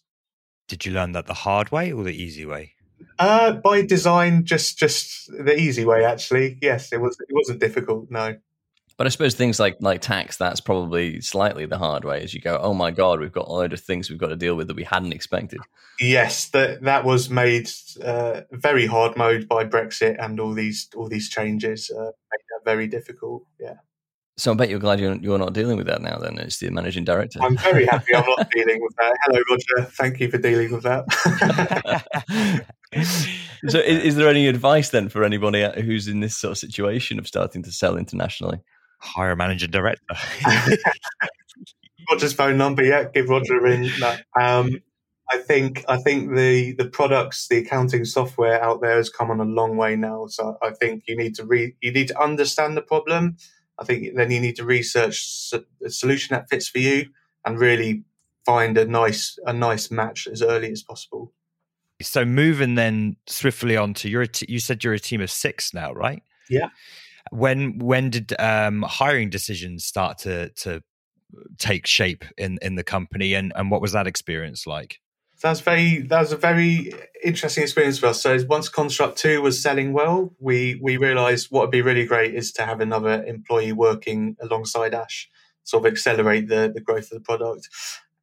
[0.68, 2.72] Did you learn that the hard way or the easy way?
[3.18, 6.06] Uh, by design, just just the easy way.
[6.06, 7.14] Actually, yes, it was.
[7.20, 8.10] It wasn't difficult.
[8.10, 8.38] No.
[8.98, 12.40] But I suppose things like like tax, that's probably slightly the hard way as you
[12.40, 14.66] go, oh my God, we've got a load of things we've got to deal with
[14.66, 15.60] that we hadn't expected.
[16.00, 17.70] Yes, that that was made
[18.02, 22.64] uh, very hard mode by Brexit and all these all these changes uh, made that
[22.64, 23.44] very difficult.
[23.60, 23.74] Yeah.
[24.36, 26.18] So I bet you're glad you're, you're not dealing with that now.
[26.18, 27.40] Then it's the managing director.
[27.42, 29.16] I'm very happy I'm not dealing with that.
[29.22, 29.90] Hello, Roger.
[29.90, 31.04] Thank you for dealing with that.
[33.68, 37.18] so, is, is, there any advice then for anybody who's in this sort of situation
[37.18, 38.60] of starting to sell internationally?
[38.98, 40.14] Hire a managing director.
[42.10, 43.04] Roger's phone number, yeah.
[43.04, 43.90] Give Roger a ring.
[43.98, 44.16] No.
[44.38, 44.80] Um,
[45.30, 49.40] I think I think the the products, the accounting software out there has come on
[49.40, 50.26] a long way now.
[50.26, 53.36] So I think you need to re, you need to understand the problem.
[53.78, 55.52] I think then you need to research
[55.84, 57.10] a solution that fits for you
[57.44, 58.04] and really
[58.46, 61.32] find a nice a nice match as early as possible.
[62.00, 65.92] So moving then swiftly on to your you said you're a team of six now,
[65.92, 66.22] right?
[66.48, 66.68] Yeah.
[67.30, 70.82] When when did um, hiring decisions start to to
[71.58, 74.98] take shape in in the company, and and what was that experience like?
[75.40, 78.20] That's very that was a very interesting experience for us.
[78.22, 82.34] So once Construct Two was selling well, we we realised what would be really great
[82.34, 85.28] is to have another employee working alongside Ash,
[85.62, 87.68] sort of accelerate the the growth of the product.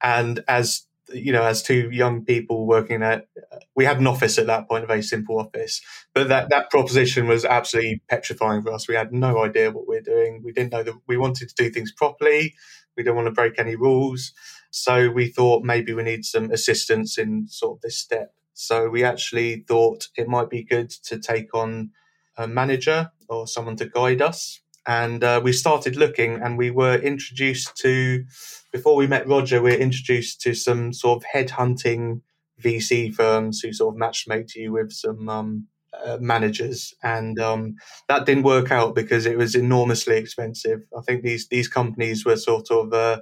[0.02, 3.28] And as you know, as two young people working at,
[3.76, 5.82] we had an office at that point, a very simple office,
[6.14, 8.88] but that, that proposition was absolutely petrifying for us.
[8.88, 10.42] We had no idea what we are doing.
[10.44, 12.54] We didn't know that we wanted to do things properly.
[12.98, 14.34] We didn't want to break any rules.
[14.72, 18.34] So we thought maybe we need some assistance in sort of this step.
[18.54, 21.92] So we actually thought it might be good to take on
[22.38, 24.62] a manager or someone to guide us.
[24.88, 28.24] And uh, we started looking and we were introduced to,
[28.72, 32.22] before we met Roger, we were introduced to some sort of headhunting
[32.62, 35.68] VC firms who sort of matchmake you with some um,
[36.04, 37.76] uh, managers, and um,
[38.08, 40.82] that didn't work out because it was enormously expensive.
[40.98, 43.22] I think these these companies were sort of, uh,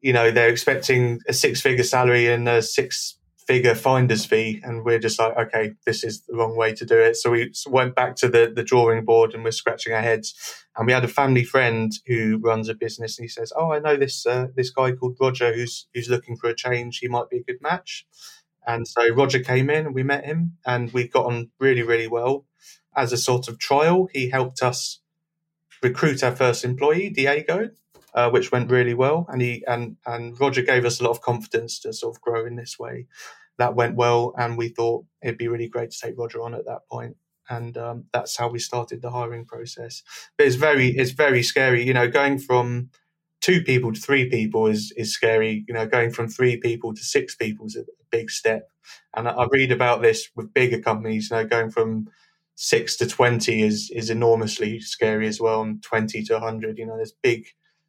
[0.00, 3.15] you know, they're expecting a six figure salary and a six
[3.46, 6.98] figure finder's fee, and we're just like, okay, this is the wrong way to do
[6.98, 7.16] it.
[7.16, 10.34] So we went back to the the drawing board and we're scratching our heads.
[10.76, 13.78] And we had a family friend who runs a business, and he says, "Oh, I
[13.78, 16.98] know this uh, this guy called Roger who's who's looking for a change.
[16.98, 18.06] He might be a good match."
[18.66, 22.08] And so Roger came in and we met him and we got on really, really
[22.08, 22.46] well.
[22.96, 25.00] As a sort of trial, he helped us
[25.82, 27.70] recruit our first employee, Diego,
[28.16, 29.26] uh, which went really well.
[29.28, 32.46] And he and and Roger gave us a lot of confidence to sort of grow
[32.46, 33.06] in this way.
[33.58, 36.64] That went well, and we thought it'd be really great to take Roger on at
[36.66, 37.16] that point.
[37.48, 40.02] And um, that's how we started the hiring process.
[40.36, 42.90] But it's very it's very scary, you know, going from
[43.40, 45.64] two people to three people is is scary.
[45.68, 48.70] You know, going from three people to six people is a big step.
[49.14, 51.30] And I read about this with bigger companies.
[51.30, 52.08] You know, going from
[52.56, 56.78] six to twenty is is enormously scary as well, and twenty to hundred.
[56.78, 57.46] You know, there's big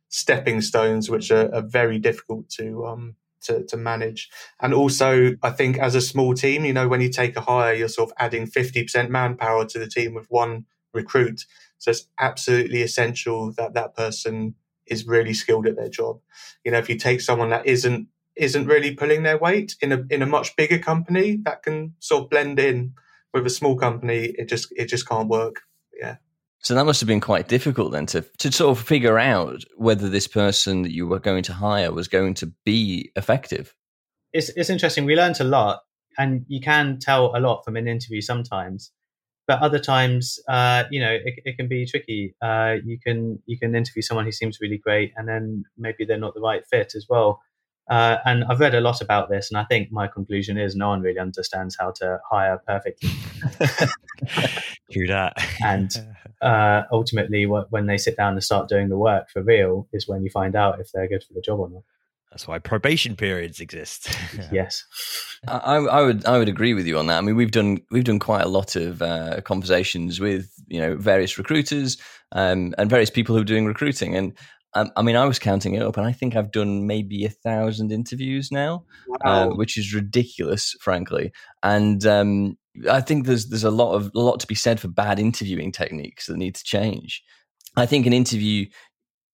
[0.09, 4.29] stepping stones which are, are very difficult to um to, to manage.
[4.61, 7.73] And also, I think as a small team, you know, when you take a hire,
[7.73, 11.45] you're sort of adding fifty percent manpower to the team with one recruit.
[11.77, 14.55] So it's absolutely essential that that person
[14.87, 16.19] is really skilled at their job.
[16.63, 20.03] You know, if you take someone that isn't isn't really pulling their weight in a
[20.09, 22.93] in a much bigger company that can sort of blend in
[23.33, 25.61] with a small company, it just it just can't work.
[26.59, 30.09] So that must have been quite difficult then to to sort of figure out whether
[30.09, 33.75] this person that you were going to hire was going to be effective.
[34.33, 35.05] It's it's interesting.
[35.05, 35.81] We learned a lot,
[36.17, 38.91] and you can tell a lot from an interview sometimes
[39.47, 42.35] but other times, uh, you know, it, it, can be tricky.
[42.41, 46.19] Uh, you can you can interview someone who seems really great, and then maybe they're
[46.19, 47.41] not the right fit as well.
[47.89, 50.89] Uh, and I've read a lot about this, and I think my conclusion is no
[50.89, 53.09] one really understands how to hire perfectly.
[54.89, 55.33] Hear that.
[55.63, 55.91] and
[56.41, 60.23] uh, ultimately, when they sit down and start doing the work for real, is when
[60.23, 61.83] you find out if they're good for the job or not.
[62.31, 64.09] That's why probation periods exist.
[64.51, 64.83] yes,
[65.47, 67.17] I, I, would I would agree with you on that.
[67.17, 70.95] I mean, we've done we've done quite a lot of uh, conversations with you know
[70.97, 71.97] various recruiters
[72.33, 74.33] um, and various people who are doing recruiting, and
[74.77, 77.29] um, I mean, I was counting it up, and I think I've done maybe a
[77.29, 79.49] thousand interviews now, uh, wow.
[79.49, 81.31] uh, which is ridiculous, frankly.
[81.63, 82.57] And um,
[82.89, 85.71] I think there's there's a lot of a lot to be said for bad interviewing
[85.71, 87.23] techniques that need to change.
[87.75, 88.67] I think an interview,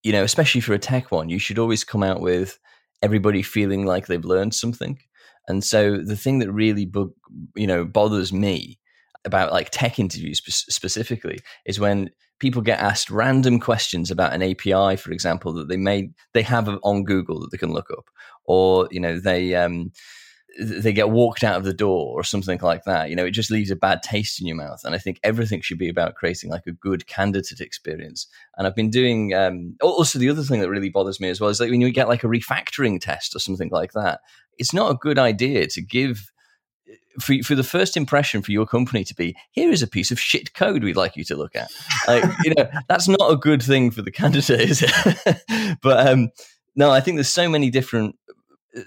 [0.04, 2.58] you know, especially for a tech one, you should always come out with
[3.02, 4.96] everybody feeling like they've learned something.
[5.48, 7.14] And so the thing that really, bu-
[7.56, 8.78] you know, bothers me
[9.24, 12.10] about like tech interviews specifically is when
[12.42, 16.68] people get asked random questions about an API, for example, that they may they have
[16.82, 18.10] on Google that they can look up,
[18.44, 19.92] or you know they um,
[20.60, 23.08] they get walked out of the door or something like that.
[23.08, 24.80] You know, it just leaves a bad taste in your mouth.
[24.84, 28.26] And I think everything should be about creating like a good candidate experience.
[28.56, 31.48] And I've been doing um, also the other thing that really bothers me as well
[31.48, 34.20] is like when you get like a refactoring test or something like that,
[34.58, 36.31] it's not a good idea to give
[37.20, 40.20] for, for the first impression for your company to be here is a piece of
[40.20, 41.70] shit code we'd like you to look at
[42.06, 46.30] like you know that's not a good thing for the candidate is it but um
[46.74, 48.16] no i think there's so many different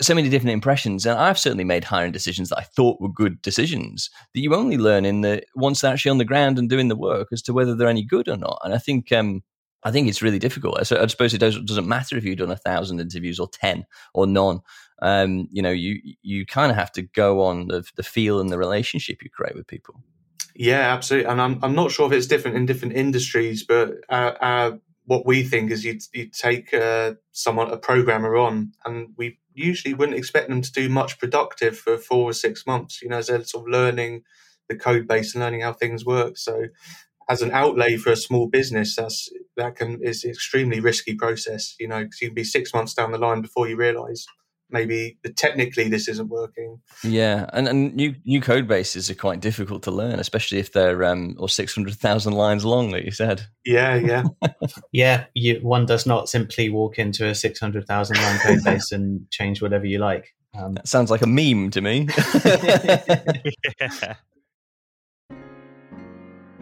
[0.02, 3.42] so many different impressions and i've certainly made hiring decisions that i thought were good
[3.42, 6.88] decisions that you only learn in the once they're actually on the ground and doing
[6.88, 9.44] the work as to whether they're any good or not and i think um
[9.86, 10.86] I think it's really difficult.
[10.88, 13.86] So I suppose it doesn't, doesn't matter if you've done a thousand interviews or ten
[14.16, 14.62] or none.
[15.02, 18.50] Um, you know, you you kind of have to go on the, the feel and
[18.50, 20.02] the relationship you create with people.
[20.56, 21.30] Yeah, absolutely.
[21.30, 24.72] And I'm I'm not sure if it's different in different industries, but uh, uh,
[25.06, 29.94] what we think is you you take uh, someone a programmer on, and we usually
[29.94, 33.02] wouldn't expect them to do much productive for four or six months.
[33.02, 34.24] You know, as they're sort of learning
[34.70, 36.38] the code base and learning how things work.
[36.38, 36.66] So
[37.30, 41.76] as an outlay for a small business, that's that can is an extremely risky process.
[41.80, 44.26] You know, because you can be six months down the line before you realise
[44.70, 46.80] maybe the, technically this isn't working.
[47.04, 51.04] Yeah, and, and new new code bases are quite difficult to learn, especially if they're
[51.04, 53.48] um, or six hundred thousand lines long, like you said.
[53.66, 54.24] Yeah, yeah,
[54.92, 55.26] yeah.
[55.34, 59.30] You, one does not simply walk into a six hundred thousand line code base and
[59.32, 60.34] change whatever you like.
[60.58, 62.08] Um, that sounds like a meme to me.
[63.82, 64.16] yeah.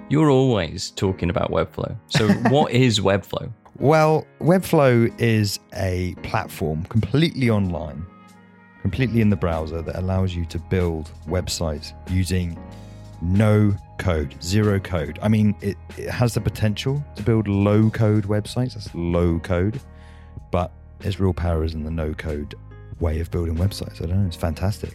[0.09, 1.97] You're always talking about Webflow.
[2.07, 3.51] So, what is Webflow?
[3.79, 8.05] Well, Webflow is a platform completely online,
[8.81, 12.57] completely in the browser that allows you to build websites using
[13.21, 15.17] no code, zero code.
[15.23, 18.75] I mean, it, it has the potential to build low code websites.
[18.75, 19.81] That's low code,
[20.51, 22.53] but its real power is in the no code
[22.99, 24.03] way of building websites.
[24.03, 24.27] I don't know.
[24.27, 24.93] It's fantastic.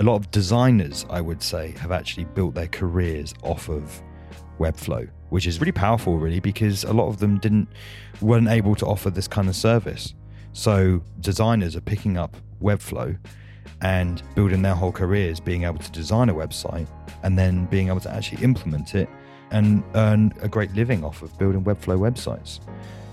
[0.00, 4.02] A lot of designers, I would say, have actually built their careers off of
[4.60, 7.68] Webflow, which is really powerful, really, because a lot of them didn't
[8.20, 10.14] weren't able to offer this kind of service.
[10.52, 13.18] So designers are picking up Webflow
[13.80, 16.86] and building their whole careers, being able to design a website
[17.22, 19.08] and then being able to actually implement it
[19.50, 22.60] and earn a great living off of building Webflow websites.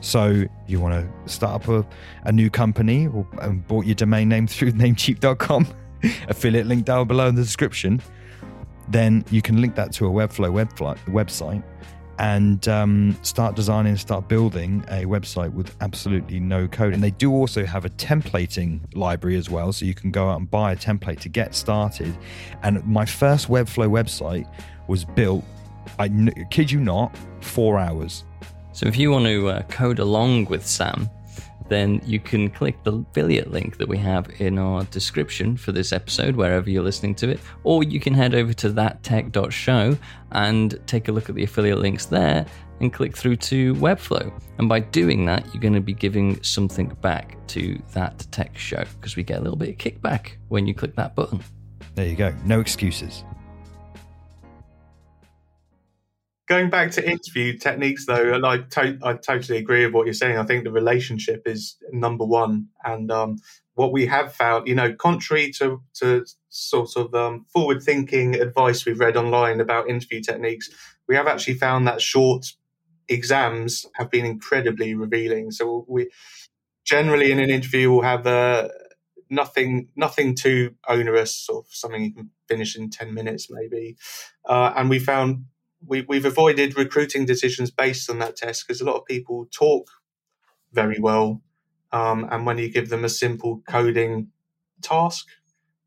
[0.02, 1.86] So you want to start up a,
[2.26, 5.68] a new company or and bought your domain name through namecheap.com,
[6.28, 8.02] affiliate link down below in the description
[8.88, 10.52] then you can link that to a Webflow
[11.08, 11.64] website
[12.20, 16.94] and um, start designing, start building a website with absolutely no code.
[16.94, 20.40] And they do also have a templating library as well, so you can go out
[20.40, 22.18] and buy a template to get started.
[22.64, 24.52] And my first Webflow website
[24.88, 25.44] was built,
[26.00, 26.10] I
[26.50, 28.24] kid you not, four hours.
[28.74, 31.10] So if you want to uh, code along with Sam,
[31.70, 35.92] then you can click the affiliate link that we have in our description for this
[35.92, 39.98] episode, wherever you're listening to it, or you can head over to thattech.show
[40.32, 42.46] and take a look at the affiliate links there
[42.80, 44.32] and click through to Webflow.
[44.60, 48.84] And by doing that, you're going to be giving something back to that tech show
[49.00, 51.44] because we get a little bit of kickback when you click that button.
[51.96, 52.34] There you go.
[52.46, 53.24] No excuses.
[56.48, 60.14] Going back to interview techniques though and I, to- I totally agree with what you're
[60.14, 60.38] saying.
[60.38, 62.68] I think the relationship is number one.
[62.84, 63.38] And um,
[63.76, 68.86] what we have found you know contrary to, to sort of um, forward thinking advice
[68.86, 70.70] we've read online about interview techniques
[71.08, 72.46] we have actually found that short
[73.10, 75.52] exams have been incredibly revealing.
[75.52, 76.10] So we
[76.86, 78.70] generally in an interview we'll have uh,
[79.30, 83.98] nothing nothing too onerous or something you can finish in 10 minutes maybe.
[84.48, 85.46] Uh, and we found
[85.86, 89.90] we, we've avoided recruiting decisions based on that test because a lot of people talk
[90.74, 91.42] very well.
[91.92, 94.30] Um, and when you give them a simple coding
[94.82, 95.28] task,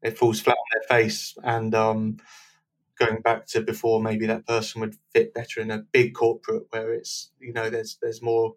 [0.02, 1.36] it falls flat on their face.
[1.42, 2.18] And um,
[2.98, 6.92] going back to before, maybe that person would fit better in a big corporate where
[6.94, 8.54] it's you know there's there's more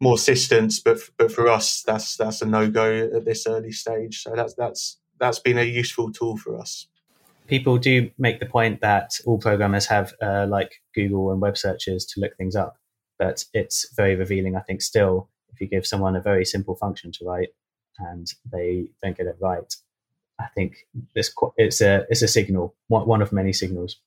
[0.00, 0.80] more assistance.
[0.80, 4.22] But but for us, that's that's a no go at this early stage.
[4.22, 6.88] So that's that's that's been a useful tool for us
[7.46, 12.04] people do make the point that all programmers have uh, like Google and web searches
[12.06, 12.76] to look things up,
[13.18, 17.12] but it's very revealing, I think, still, if you give someone a very simple function
[17.12, 17.50] to write
[17.98, 19.72] and they don't get it right.
[20.40, 20.76] I think
[21.14, 24.00] it's it's a it's a signal, one of many signals.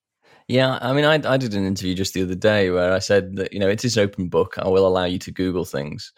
[0.50, 3.36] Yeah, I mean, I, I did an interview just the other day where I said
[3.38, 4.58] that you know it is open book.
[4.58, 6.12] I will allow you to Google things,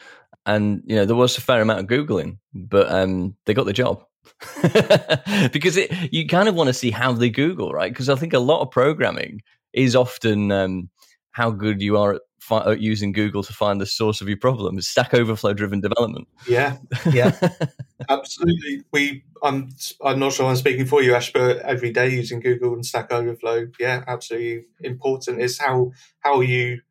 [0.48, 3.74] and you know there was a fair amount of googling, but um, they got the
[3.74, 4.04] job.
[5.52, 7.92] because it, you kind of want to see how they Google, right?
[7.92, 9.42] Because I think a lot of programming
[9.74, 10.90] is often um,
[11.32, 14.38] how good you are at, fi- at, using Google to find the source of your
[14.38, 14.78] problem.
[14.78, 16.28] It's Stack Overflow driven development.
[16.48, 16.78] Yeah,
[17.12, 17.38] yeah,
[18.10, 18.84] absolutely.
[18.92, 19.70] We, I'm,
[20.04, 23.12] I'm not sure I'm speaking for you, Ash, but every day using Google and Stack
[23.12, 25.42] Overflow, yeah, absolutely important.
[25.42, 26.82] Is how how you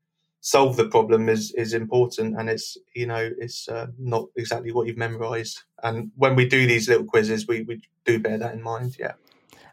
[0.53, 4.86] solve the problem is is important and it's you know it's uh, not exactly what
[4.86, 8.62] you've memorized and when we do these little quizzes we, we do bear that in
[8.62, 9.14] mind yeah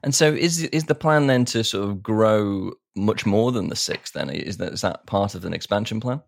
[0.05, 3.75] And so, is is the plan then to sort of grow much more than the
[3.75, 4.11] six?
[4.11, 6.21] Then is that is that part of an expansion plan?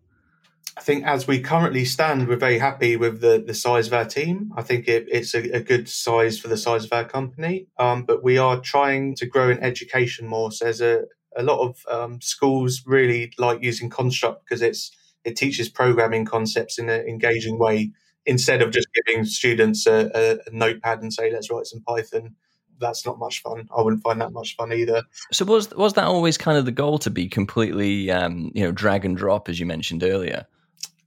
[0.76, 4.04] I think as we currently stand, we're very happy with the, the size of our
[4.04, 4.52] team.
[4.56, 7.66] I think it, it's a, a, good size for the size of our company.
[7.78, 10.52] Um, but we are trying to grow in education more.
[10.52, 11.02] So there's a,
[11.38, 14.90] a lot of um, schools really like using Construct because it's
[15.24, 17.90] it teaches programming concepts in an engaging way
[18.26, 22.34] instead of just giving students a, a, a notepad and say let's write some Python
[22.80, 23.68] that's not much fun.
[23.76, 25.02] I wouldn't find that much fun either.
[25.32, 28.72] So was was that always kind of the goal to be completely um, you know
[28.72, 30.46] drag and drop as you mentioned earlier?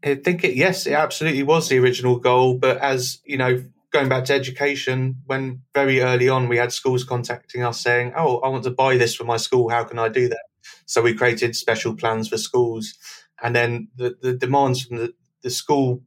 [0.03, 2.55] I think it, yes, it absolutely was the original goal.
[2.55, 7.03] But as you know, going back to education, when very early on we had schools
[7.03, 9.69] contacting us saying, "Oh, I want to buy this for my school.
[9.69, 10.45] How can I do that?"
[10.85, 12.93] So we created special plans for schools,
[13.41, 15.13] and then the, the demands from the,
[15.43, 16.03] the school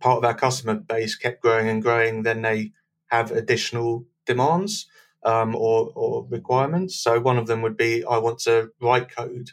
[0.00, 2.22] part of our customer base kept growing and growing.
[2.22, 2.72] Then they
[3.08, 4.86] have additional demands
[5.24, 6.96] um, or, or requirements.
[6.98, 9.50] So one of them would be, "I want to write code."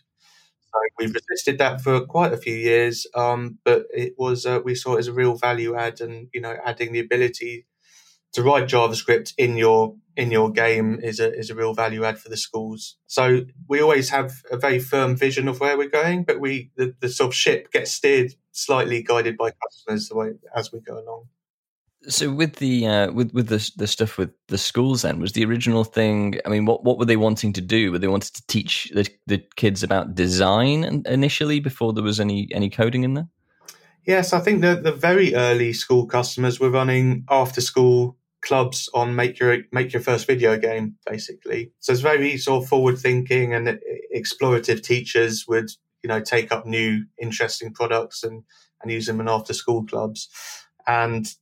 [0.74, 4.76] So we resisted that for quite a few years, um, but it was uh, we
[4.76, 7.66] saw it as a real value add, and you know, adding the ability
[8.34, 12.20] to write JavaScript in your in your game is a is a real value add
[12.20, 12.98] for the schools.
[13.08, 16.94] So we always have a very firm vision of where we're going, but we the,
[17.00, 21.00] the sort of ship gets steered slightly guided by customers the way as we go
[21.00, 21.30] along.
[22.08, 25.44] So with the uh, with with the the stuff with the schools, then was the
[25.44, 26.40] original thing.
[26.46, 27.92] I mean, what what were they wanting to do?
[27.92, 32.48] Were they wanted to teach the the kids about design initially before there was any
[32.54, 33.28] any coding in there?
[34.06, 39.16] Yes, I think the the very early school customers were running after school clubs on
[39.16, 41.74] make your make your first video game, basically.
[41.80, 43.78] So it's very sort of forward thinking and
[44.16, 45.70] explorative teachers would
[46.02, 48.44] you know take up new interesting products and
[48.82, 50.30] and use them in after school clubs
[50.88, 51.36] and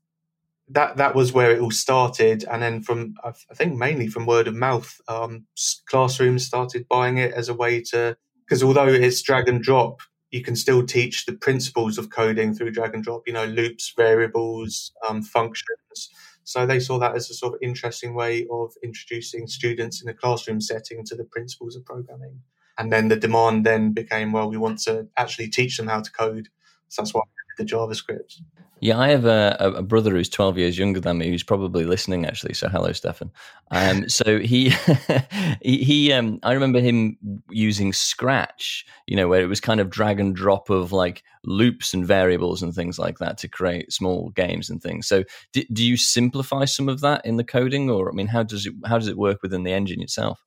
[0.70, 4.47] that that was where it all started, and then from I think mainly from word
[4.47, 5.45] of mouth, um,
[5.88, 10.01] classrooms started buying it as a way to because although it's drag and drop,
[10.32, 13.24] you can still teach the principles of coding through drag and drop.
[13.28, 16.09] You know, loops, variables, um, functions.
[16.43, 20.13] So they saw that as a sort of interesting way of introducing students in a
[20.13, 22.41] classroom setting to the principles of programming.
[22.78, 26.11] And then the demand then became, well, we want to actually teach them how to
[26.11, 26.47] code.
[26.88, 27.22] So that's why
[27.58, 28.41] the JavaScript.
[28.80, 32.26] Yeah, I have a, a, brother who's 12 years younger than me who's probably listening
[32.26, 32.53] actually.
[32.53, 33.32] So hello, Stefan.
[33.72, 34.70] Um, so he,
[35.62, 37.18] he, he um, I remember him
[37.49, 41.93] using Scratch, you know, where it was kind of drag and drop of like loops
[41.93, 45.08] and variables and things like that to create small games and things.
[45.08, 48.43] So do, do you simplify some of that in the coding or, I mean, how
[48.43, 50.43] does it, how does it work within the engine itself?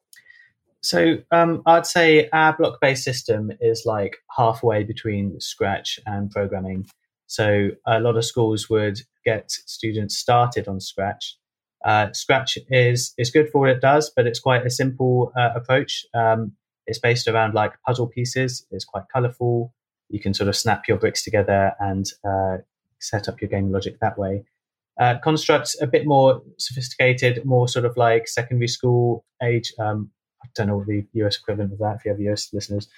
[0.83, 6.87] So um, I'd say our block-based system is like halfway between Scratch and programming.
[7.31, 11.37] So a lot of schools would get students started on Scratch.
[11.85, 15.51] Uh, Scratch is is good for what it does, but it's quite a simple uh,
[15.55, 16.05] approach.
[16.13, 16.55] Um,
[16.89, 18.67] it's based around like puzzle pieces.
[18.73, 19.73] It's quite colourful.
[20.09, 22.57] You can sort of snap your bricks together and uh,
[22.99, 24.43] set up your game logic that way.
[24.99, 29.73] Uh, Construct's a bit more sophisticated, more sort of like secondary school age.
[29.79, 30.11] Um,
[30.43, 31.99] I don't know what the US equivalent of that.
[31.99, 32.89] If you have US listeners,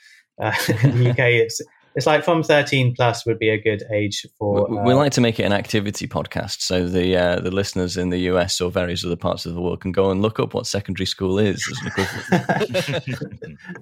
[0.41, 1.61] uh, in the UK, it's
[1.95, 4.71] it's like from 13 plus would be a good age for.
[4.71, 8.11] Uh, we like to make it an activity podcast, so the uh, the listeners in
[8.11, 10.67] the US or various other parts of the world can go and look up what
[10.67, 11.63] secondary school is.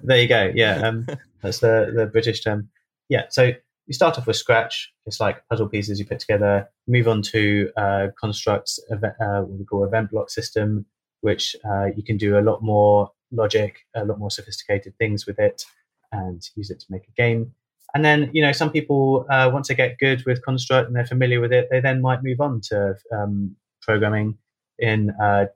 [0.03, 0.51] there you go.
[0.53, 1.07] Yeah, um,
[1.41, 2.69] that's the the British term.
[3.09, 3.51] Yeah, so
[3.87, 4.91] you start off with Scratch.
[5.05, 6.69] It's like puzzle pieces you put together.
[6.87, 10.85] Move on to uh, Construct's, event, uh, what we call event block system,
[11.21, 15.39] which uh, you can do a lot more logic, a lot more sophisticated things with
[15.39, 15.63] it,
[16.11, 17.53] and use it to make a game.
[17.93, 21.05] And then, you know, some people, uh, once they get good with Construct and they're
[21.05, 24.37] familiar with it, they then might move on to um, programming
[24.79, 25.47] in uh,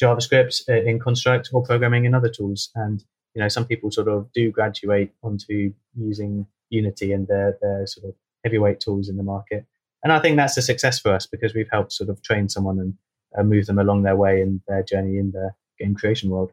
[0.00, 2.70] JavaScript, uh, in Construct, or programming in other tools.
[2.74, 3.04] And,
[3.34, 8.08] you know, some people sort of do graduate onto using Unity and their, their sort
[8.08, 8.14] of
[8.44, 9.66] heavyweight tools in the market.
[10.02, 12.78] And I think that's a success for us because we've helped sort of train someone
[12.78, 12.94] and
[13.36, 16.52] uh, move them along their way in their journey in the game creation world.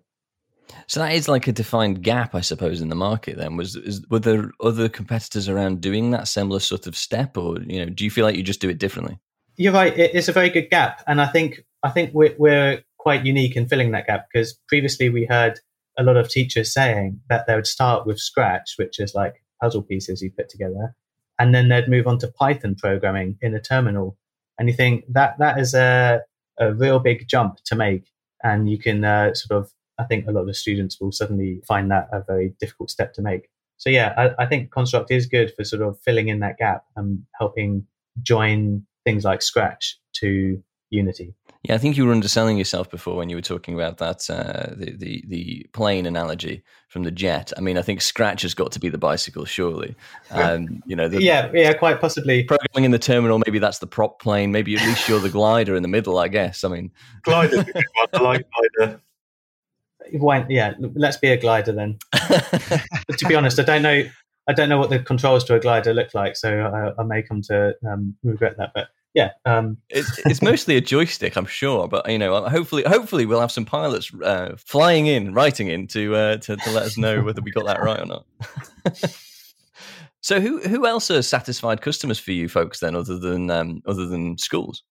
[0.87, 3.37] So that is like a defined gap, I suppose, in the market.
[3.37, 3.77] Then was
[4.09, 8.03] were there other competitors around doing that similar sort of step, or you know, do
[8.03, 9.19] you feel like you just do it differently?
[9.57, 9.97] You're right.
[9.97, 13.67] It's a very good gap, and I think I think we're, we're quite unique in
[13.67, 15.59] filling that gap because previously we heard
[15.97, 19.81] a lot of teachers saying that they would start with Scratch, which is like puzzle
[19.81, 20.95] pieces you put together,
[21.39, 24.17] and then they'd move on to Python programming in a terminal.
[24.57, 26.21] And you think that that is a
[26.59, 28.05] a real big jump to make,
[28.43, 31.61] and you can uh, sort of I think a lot of the students will suddenly
[31.67, 33.49] find that a very difficult step to make.
[33.77, 36.85] So yeah, I, I think Construct is good for sort of filling in that gap
[36.95, 37.85] and helping
[38.21, 41.33] join things like Scratch to Unity.
[41.63, 44.73] Yeah, I think you were underselling yourself before when you were talking about that uh,
[44.75, 47.53] the, the the plane analogy from the jet.
[47.55, 49.95] I mean, I think Scratch has got to be the bicycle, surely.
[50.31, 52.45] Um, you know, the, yeah, yeah, quite possibly.
[52.45, 54.51] Programming in the terminal, maybe that's the prop plane.
[54.51, 56.17] Maybe at least you're the glider in the middle.
[56.17, 56.63] I guess.
[56.63, 56.91] I mean,
[57.23, 57.65] glider.
[58.13, 58.47] I like
[58.77, 59.01] glider.
[60.11, 61.97] Why, yeah, let's be a glider then.
[62.13, 64.03] to be honest, I don't know.
[64.47, 67.21] I don't know what the controls to a glider look like, so I, I may
[67.21, 68.71] come to um, regret that.
[68.73, 69.77] But yeah, um.
[69.89, 71.87] it's, it's mostly a joystick, I'm sure.
[71.87, 76.15] But you know, hopefully, hopefully, we'll have some pilots uh, flying in, writing in to,
[76.15, 78.25] uh, to to let us know whether we got that right or not.
[80.21, 84.05] so, who who else are satisfied customers for you folks then, other than um, other
[84.05, 84.83] than schools?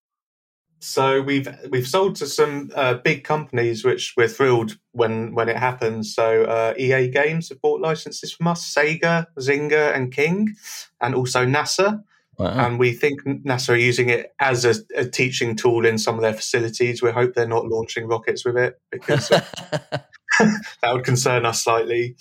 [0.81, 5.57] So we've we've sold to some uh, big companies, which we're thrilled when when it
[5.57, 6.14] happens.
[6.14, 10.55] So uh, EA Games have bought licenses from us, Sega, Zynga, and King,
[11.01, 12.03] and also NASA.
[12.39, 12.66] Wow.
[12.66, 16.22] And we think NASA are using it as a, a, teaching tool in some of
[16.22, 17.03] their facilities.
[17.03, 19.45] We hope they're not launching rockets with it because uh,
[20.41, 22.16] that would concern us slightly.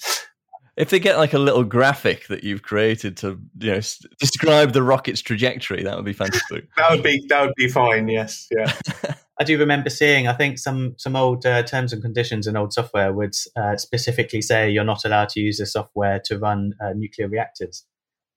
[0.80, 3.82] If they get like a little graphic that you've created to you know
[4.20, 6.70] describe the rocket's trajectory, that would be fantastic.
[6.78, 8.08] that would be that would be fine.
[8.08, 8.74] Yes, yeah.
[9.40, 10.28] I do remember seeing.
[10.28, 14.42] I think some some old uh, terms and conditions in old software would uh, specifically
[14.42, 17.86] say you're not allowed to use the software to run uh, nuclear reactors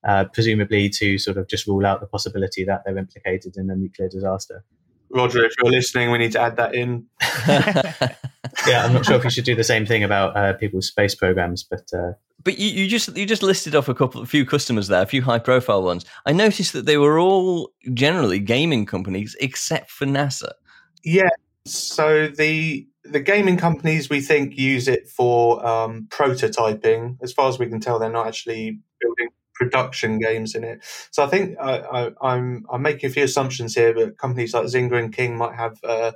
[0.05, 3.77] uh, presumably to sort of just rule out the possibility that they're implicated in a
[3.77, 4.65] nuclear disaster.
[5.11, 7.07] Roger, if you're listening, we need to add that in.
[8.67, 11.15] yeah, I'm not sure if we should do the same thing about uh, people's space
[11.15, 12.13] programs, but uh,
[12.45, 15.07] but you, you, just you just listed off a couple, a few customers there, a
[15.07, 16.05] few high profile ones.
[16.27, 20.53] I noticed that they were all generally gaming companies, except for NASA.
[21.05, 21.31] Yeah,
[21.67, 27.19] so the the gaming companies we think use it for um, prototyping.
[27.23, 30.85] As far as we can tell, they're not actually building production games in it.
[31.11, 34.65] So I think I, am I'm, I'm making a few assumptions here, but companies like
[34.65, 36.13] Zynga and King might have uh,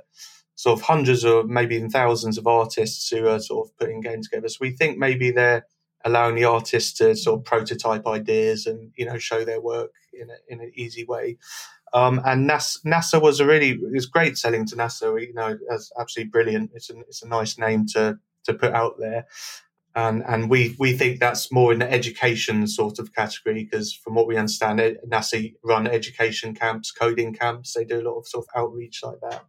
[0.55, 4.27] sort of hundreds or maybe even thousands of artists who are sort of putting games
[4.27, 4.49] together.
[4.49, 5.65] So we think maybe they're
[6.05, 10.29] allowing the artists to sort of prototype ideas and you know show their work in
[10.29, 11.37] a, in an easy way.
[11.93, 15.21] Um, and NASA, NASA, was a really it was great selling to NASA.
[15.21, 16.71] You know, it's absolutely brilliant.
[16.73, 19.25] It's a it's a nice name to to put out there
[19.97, 24.13] and and we we think that's more in the education sort of category because from
[24.13, 27.73] what we understand, eh, NASA run education camps, coding camps.
[27.73, 29.43] They do a lot of sort of outreach like that.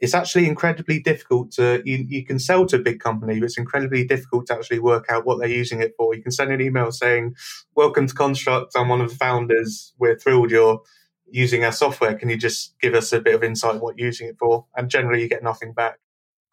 [0.00, 3.56] It's actually incredibly difficult to you, you can sell to a big company, but it's
[3.56, 6.12] incredibly difficult to actually work out what they're using it for.
[6.12, 7.36] You can send an email saying,
[7.76, 8.72] "Welcome to Construct.
[8.74, 9.94] I'm one of the founders.
[9.98, 10.82] We're thrilled you're."
[11.30, 14.28] Using our software, can you just give us a bit of insight what you're using
[14.28, 14.66] it for?
[14.76, 15.98] And generally, you get nothing back.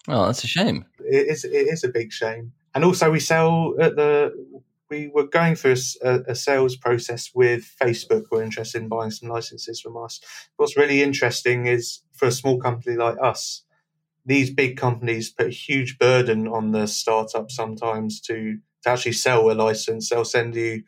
[0.08, 0.86] Oh, that's a shame.
[1.00, 1.44] It is.
[1.44, 4.34] It is a big shame and also we sell at the
[4.92, 8.26] we were going through a, a, sales process with Facebook.
[8.30, 10.20] We're interested in buying some licenses from us.
[10.58, 13.64] What's really interesting is for a small company like us,
[14.26, 19.50] these big companies put a huge burden on the startup sometimes to to actually sell
[19.50, 20.10] a license.
[20.10, 20.84] They'll send you,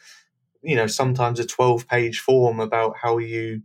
[0.61, 3.61] you know, sometimes a twelve page form about how you,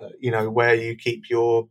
[0.00, 1.68] uh, you know, where you keep your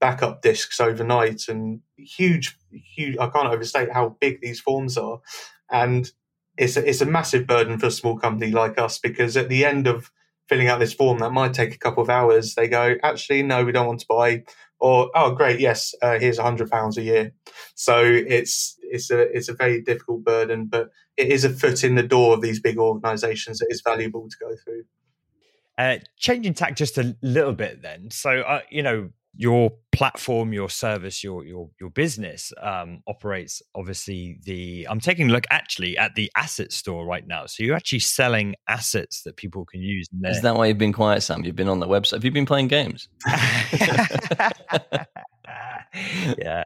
[0.00, 3.16] backup disks overnight and huge, huge.
[3.18, 5.20] I can't overstate how big these forms are,
[5.70, 6.10] and
[6.56, 9.64] it's a, it's a massive burden for a small company like us because at the
[9.64, 10.10] end of
[10.48, 13.64] filling out this form that might take a couple of hours, they go, actually, no,
[13.64, 14.42] we don't want to buy,
[14.80, 17.32] or oh, great, yes, uh, here's a hundred pounds a year.
[17.74, 21.94] So it's it's a it's a very difficult burden, but it is a foot in
[21.94, 24.84] the door of these big organisations that is valuable to go through.
[25.78, 28.10] Uh, changing tack just a little bit, then.
[28.10, 34.38] So, uh, you know, your platform, your service, your your your business um, operates obviously
[34.44, 34.86] the.
[34.90, 37.46] I'm taking a look actually at the asset store right now.
[37.46, 40.08] So you're actually selling assets that people can use.
[40.24, 41.44] Is that why you've been quiet, Sam?
[41.44, 42.14] You've been on the website.
[42.14, 43.08] Have you been playing games?
[46.38, 46.64] yeah,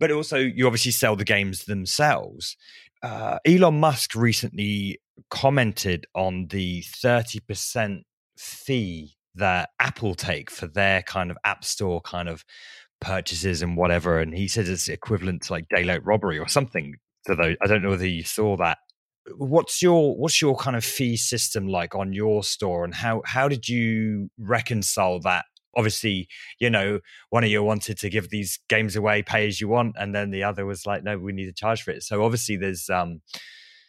[0.00, 2.56] but also you obviously sell the games themselves.
[3.02, 5.00] Uh, Elon Musk recently
[5.30, 8.04] commented on the thirty percent
[8.36, 12.44] fee that Apple take for their kind of app store kind of
[13.00, 14.18] purchases and whatever.
[14.18, 16.94] And he says it's equivalent to like daylight robbery or something
[17.26, 17.56] to those.
[17.62, 18.78] I don't know whether you saw that.
[19.36, 23.48] What's your what's your kind of fee system like on your store, and how how
[23.48, 25.46] did you reconcile that?
[25.76, 26.28] Obviously,
[26.60, 29.96] you know, one of you wanted to give these games away, pay as you want,
[29.98, 32.02] and then the other was like, no, we need to charge for it.
[32.02, 33.22] So obviously, there's um,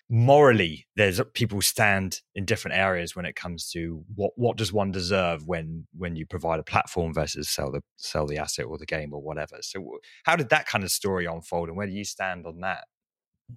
[0.09, 4.91] morally there's people stand in different areas when it comes to what what does one
[4.91, 8.85] deserve when when you provide a platform versus sell the sell the asset or the
[8.85, 9.57] game or whatever.
[9.61, 12.85] So how did that kind of story unfold and where do you stand on that?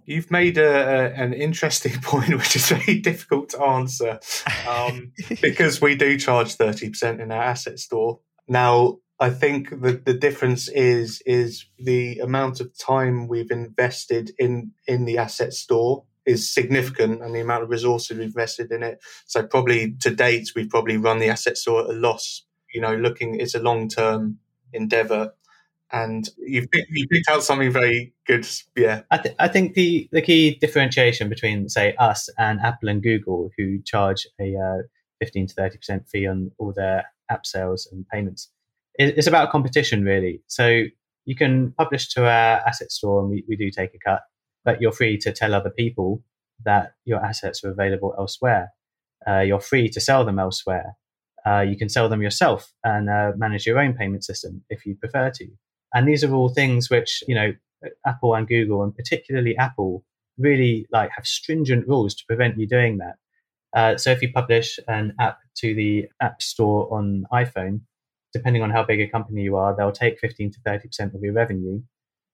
[0.05, 4.21] You've made a, a, an interesting point, which is very difficult to answer,
[4.69, 8.21] um, because we do charge thirty percent in our asset store.
[8.47, 14.73] Now, I think the, the difference is is the amount of time we've invested in
[14.87, 19.01] in the asset store is significant and the amount of resources we've invested in it.
[19.27, 22.45] So probably to date we've probably run the asset store at a loss.
[22.75, 24.39] You know, looking it's a long term
[24.73, 25.33] endeavor
[25.91, 28.47] and you've picked, you picked out something very good.
[28.77, 33.03] Yeah, I, th- I think the the key differentiation between say us and Apple and
[33.03, 34.83] Google, who charge a uh,
[35.19, 38.51] fifteen to thirty percent fee on all their app sales and payments,
[38.99, 40.43] is about competition really.
[40.47, 40.85] So
[41.25, 44.23] you can publish to our asset store, and we, we do take a cut,
[44.69, 46.23] but you're free to tell other people
[46.63, 48.75] that your assets are available elsewhere.
[49.27, 50.93] Uh, you're free to sell them elsewhere.
[51.47, 54.95] Uh, you can sell them yourself and uh, manage your own payment system if you
[54.95, 55.47] prefer to.
[55.95, 57.55] And these are all things which, you know,
[58.07, 60.05] Apple and Google, and particularly Apple,
[60.37, 63.17] really like have stringent rules to prevent you doing that.
[63.75, 67.81] Uh, so if you publish an app to the App Store on iPhone,
[68.35, 71.33] depending on how big a company you are, they'll take 15 to 30% of your
[71.33, 71.81] revenue.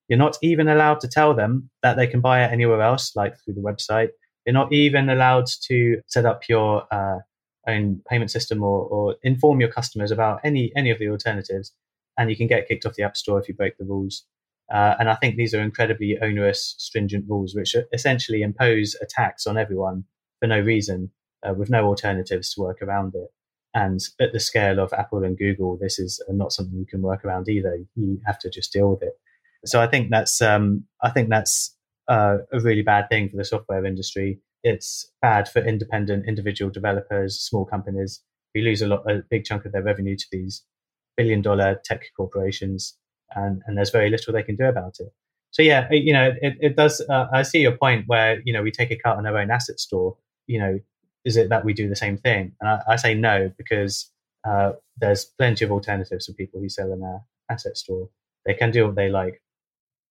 [0.09, 3.34] You're not even allowed to tell them that they can buy it anywhere else, like
[3.42, 4.09] through the website.
[4.44, 7.20] You're not even allowed to set up your uh,
[7.66, 11.72] own payment system or, or inform your customers about any any of the alternatives
[12.18, 14.24] and you can get kicked off the App Store if you break the rules.
[14.72, 19.46] Uh, and I think these are incredibly onerous, stringent rules, which essentially impose a tax
[19.46, 20.05] on everyone
[20.40, 21.11] for no reason,
[21.46, 23.28] uh, with no alternatives to work around it.
[23.74, 27.24] And at the scale of Apple and Google, this is not something you can work
[27.24, 27.78] around either.
[27.96, 29.14] You have to just deal with it.
[29.65, 31.75] So I think that's um, I think that's
[32.09, 34.41] uh, a really bad thing for the software industry.
[34.62, 38.23] It's bad for independent individual developers, small companies
[38.55, 40.65] who lose a lot, a big chunk of their revenue to these
[41.17, 42.97] billion dollar tech corporations,
[43.35, 45.12] and, and there's very little they can do about it.
[45.51, 47.01] So yeah, you know, it, it does.
[47.09, 49.51] Uh, I see your point where you know we take a cut on our own
[49.51, 50.17] asset store.
[50.47, 50.81] You know,
[51.25, 52.53] is it that we do the same thing?
[52.61, 54.11] And I, I say no because
[54.47, 58.09] uh, there's plenty of alternatives for people who sell in their asset store.
[58.47, 59.41] They can do what they like.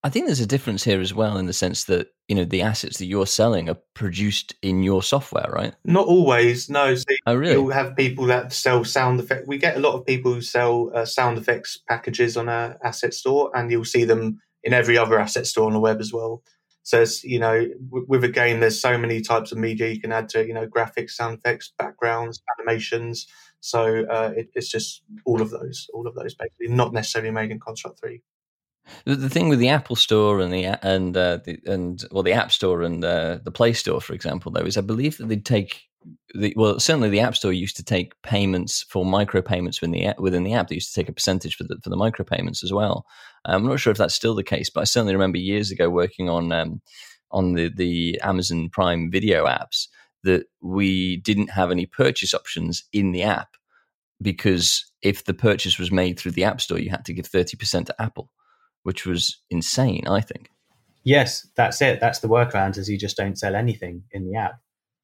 [0.05, 2.61] I think there's a difference here as well in the sense that you know the
[2.61, 5.73] assets that you're selling are produced in your software, right?
[5.85, 6.69] Not always.
[6.69, 6.95] No.
[6.95, 7.53] So oh, really?
[7.53, 9.47] You'll have people that sell sound effect.
[9.47, 13.13] We get a lot of people who sell uh, sound effects packages on our asset
[13.13, 16.43] store, and you'll see them in every other asset store on the web as well.
[16.83, 20.01] So it's, you know, w- with a game, there's so many types of media you
[20.01, 20.47] can add to it.
[20.47, 23.27] You know, graphics, sound effects, backgrounds, animations.
[23.61, 27.51] So uh, it, it's just all of those, all of those basically, not necessarily made
[27.51, 28.21] in Construct Three.
[29.05, 32.33] The, the thing with the Apple Store and the and uh, the, and well the
[32.33, 35.37] App Store and uh, the Play Store, for example, though, is I believe that they
[35.37, 35.83] take
[36.35, 40.43] the well certainly the App Store used to take payments for micropayments within the within
[40.43, 40.67] the app.
[40.67, 43.05] They used to take a percentage for the for the micropayments as well.
[43.45, 46.29] I'm not sure if that's still the case, but I certainly remember years ago working
[46.29, 46.81] on um,
[47.31, 49.87] on the the Amazon Prime Video apps
[50.23, 53.55] that we didn't have any purchase options in the app
[54.21, 57.57] because if the purchase was made through the App Store, you had to give thirty
[57.57, 58.29] percent to Apple
[58.83, 60.49] which was insane, I think.
[61.03, 61.99] Yes, that's it.
[61.99, 64.59] That's the workaround is you just don't sell anything in the app.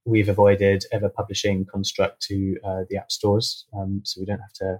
[0.05, 4.53] We've avoided ever publishing Construct to uh, the app stores, um, so we don't have
[4.53, 4.79] to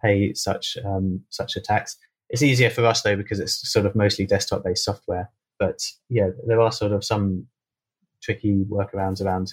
[0.00, 1.96] pay such um, such a tax.
[2.28, 5.30] It's easier for us though because it's sort of mostly desktop based software.
[5.58, 7.46] But yeah, there are sort of some
[8.22, 9.52] tricky workarounds around.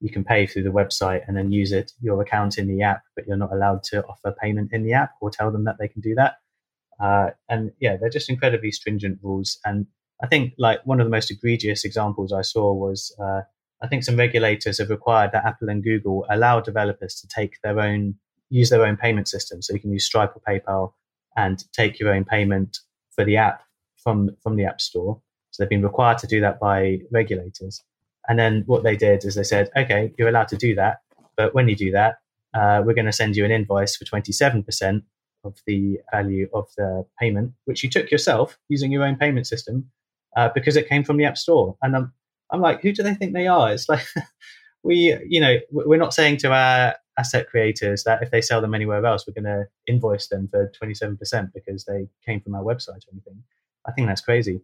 [0.00, 3.02] You can pay through the website and then use it your account in the app,
[3.14, 5.88] but you're not allowed to offer payment in the app or tell them that they
[5.88, 6.36] can do that.
[7.00, 9.58] Uh, and yeah, they're just incredibly stringent rules.
[9.64, 9.86] And
[10.22, 13.42] I think like one of the most egregious examples I saw was uh,
[13.82, 17.80] I think some regulators have required that Apple and Google allow developers to take their
[17.80, 18.16] own
[18.48, 19.60] use their own payment system.
[19.60, 20.92] So you can use Stripe or PayPal
[21.36, 22.78] and take your own payment
[23.10, 23.62] for the app
[23.96, 25.20] from from the App Store.
[25.50, 27.82] So they've been required to do that by regulators.
[28.28, 30.98] And then what they did is they said, okay, you're allowed to do that,
[31.36, 32.16] but when you do that,
[32.54, 35.02] uh, we're going to send you an invoice for 27%
[35.46, 39.90] of the value of the payment, which you took yourself using your own payment system
[40.36, 41.76] uh, because it came from the App Store.
[41.82, 42.12] And I'm,
[42.50, 43.72] I'm like, who do they think they are?
[43.72, 44.04] It's like,
[44.82, 48.74] we, you know, we're not saying to our asset creators that if they sell them
[48.74, 53.06] anywhere else, we're going to invoice them for 27% because they came from our website
[53.06, 53.42] or anything.
[53.86, 54.60] I think that's crazy.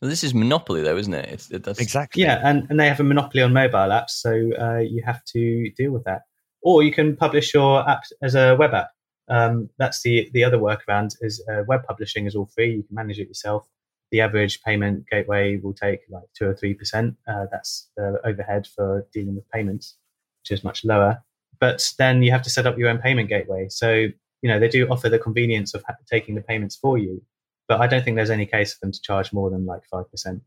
[0.00, 1.28] Well, this is monopoly, though, isn't it?
[1.28, 2.22] It's, it exactly.
[2.22, 5.70] Yeah, and, and they have a monopoly on mobile apps, so uh, you have to
[5.70, 6.22] deal with that.
[6.62, 8.90] Or you can publish your app as a web app.
[9.28, 12.76] Um, that's the the other workaround is uh, web publishing is all free.
[12.76, 13.68] You can manage it yourself.
[14.10, 17.16] The average payment gateway will take like two or three percent.
[17.26, 19.96] Uh, that's the overhead for dealing with payments,
[20.42, 21.22] which is much lower.
[21.60, 23.68] But then you have to set up your own payment gateway.
[23.68, 27.22] So you know they do offer the convenience of taking the payments for you,
[27.68, 30.10] but I don't think there's any case for them to charge more than like five
[30.10, 30.42] percent.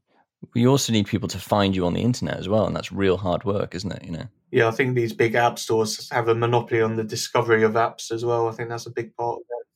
[0.54, 3.18] We also need people to find you on the internet as well, and that's real
[3.18, 4.04] hard work, isn't it?
[4.04, 4.28] You know.
[4.52, 8.12] Yeah, I think these big app stores have a monopoly on the discovery of apps
[8.12, 8.50] as well.
[8.50, 9.68] I think that's a big part of it.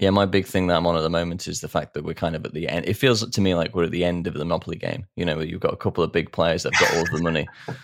[0.00, 2.14] Yeah, my big thing that I'm on at the moment is the fact that we're
[2.14, 2.86] kind of at the end.
[2.86, 5.06] It feels to me like we're at the end of the Monopoly game.
[5.14, 7.46] You know, you've got a couple of big players that've got all the money.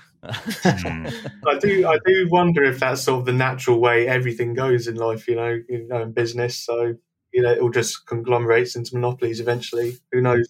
[0.64, 1.06] Hmm.
[1.46, 4.96] I do, I do wonder if that's sort of the natural way everything goes in
[4.96, 5.28] life.
[5.28, 6.58] You know, you know, in business.
[6.58, 6.96] So
[7.32, 9.98] you know, it all just conglomerates into monopolies eventually.
[10.10, 10.48] Who knows?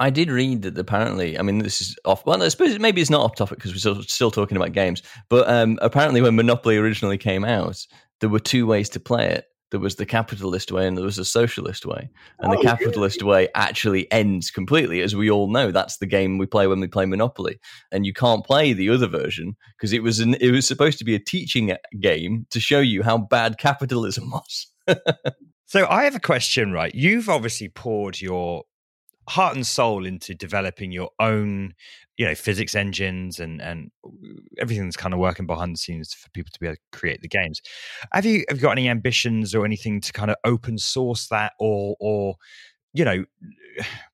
[0.00, 2.24] I did read that apparently, I mean, this is off.
[2.24, 5.02] Well, I suppose maybe it's not off topic because we're still, talking about games.
[5.28, 7.84] But um, apparently, when Monopoly originally came out,
[8.20, 9.46] there were two ways to play it.
[9.70, 12.08] There was the capitalist way and there was the socialist way.
[12.38, 13.30] And oh, the capitalist really?
[13.30, 15.70] way actually ends completely, as we all know.
[15.70, 17.60] That's the game we play when we play Monopoly.
[17.92, 21.04] And you can't play the other version because it was an, it was supposed to
[21.04, 24.68] be a teaching game to show you how bad capitalism was.
[25.66, 26.94] so I have a question, right?
[26.94, 28.64] You've obviously poured your
[29.28, 31.74] heart and soul into developing your own
[32.16, 33.90] you know physics engines and and
[34.58, 37.28] everything's kind of working behind the scenes for people to be able to create the
[37.28, 37.60] games.
[38.12, 41.52] Have you have you got any ambitions or anything to kind of open source that
[41.58, 42.36] or or
[42.92, 43.24] you know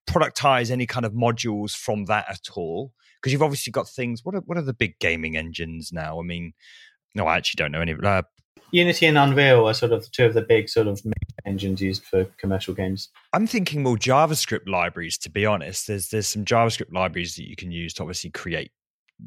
[0.07, 2.93] productize any kind of modules from that at all?
[3.21, 6.21] Because you've obviously got things what are what are the big gaming engines now?
[6.21, 6.53] I mean
[7.15, 8.23] no i actually don't know any uh,
[8.71, 11.01] Unity and Unreal are sort of two of the big sort of
[11.47, 13.09] engines used for commercial games.
[13.33, 15.19] I'm thinking more JavaScript libraries.
[15.19, 18.73] To be honest, there's there's some JavaScript libraries that you can use to obviously create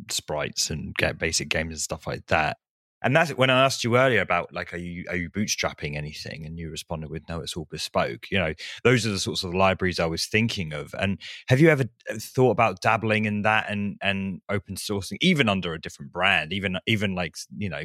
[0.09, 2.57] sprites and get basic games and stuff like that.
[3.03, 6.45] And that's when I asked you earlier about like, are you are you bootstrapping anything?
[6.45, 8.25] And you responded with, no, it's all bespoke.
[8.31, 10.95] You know, those are the sorts of libraries I was thinking of.
[10.97, 15.47] And have you ever uh, thought about dabbling in that and and open sourcing, even
[15.47, 17.83] under a different brand, even even like you know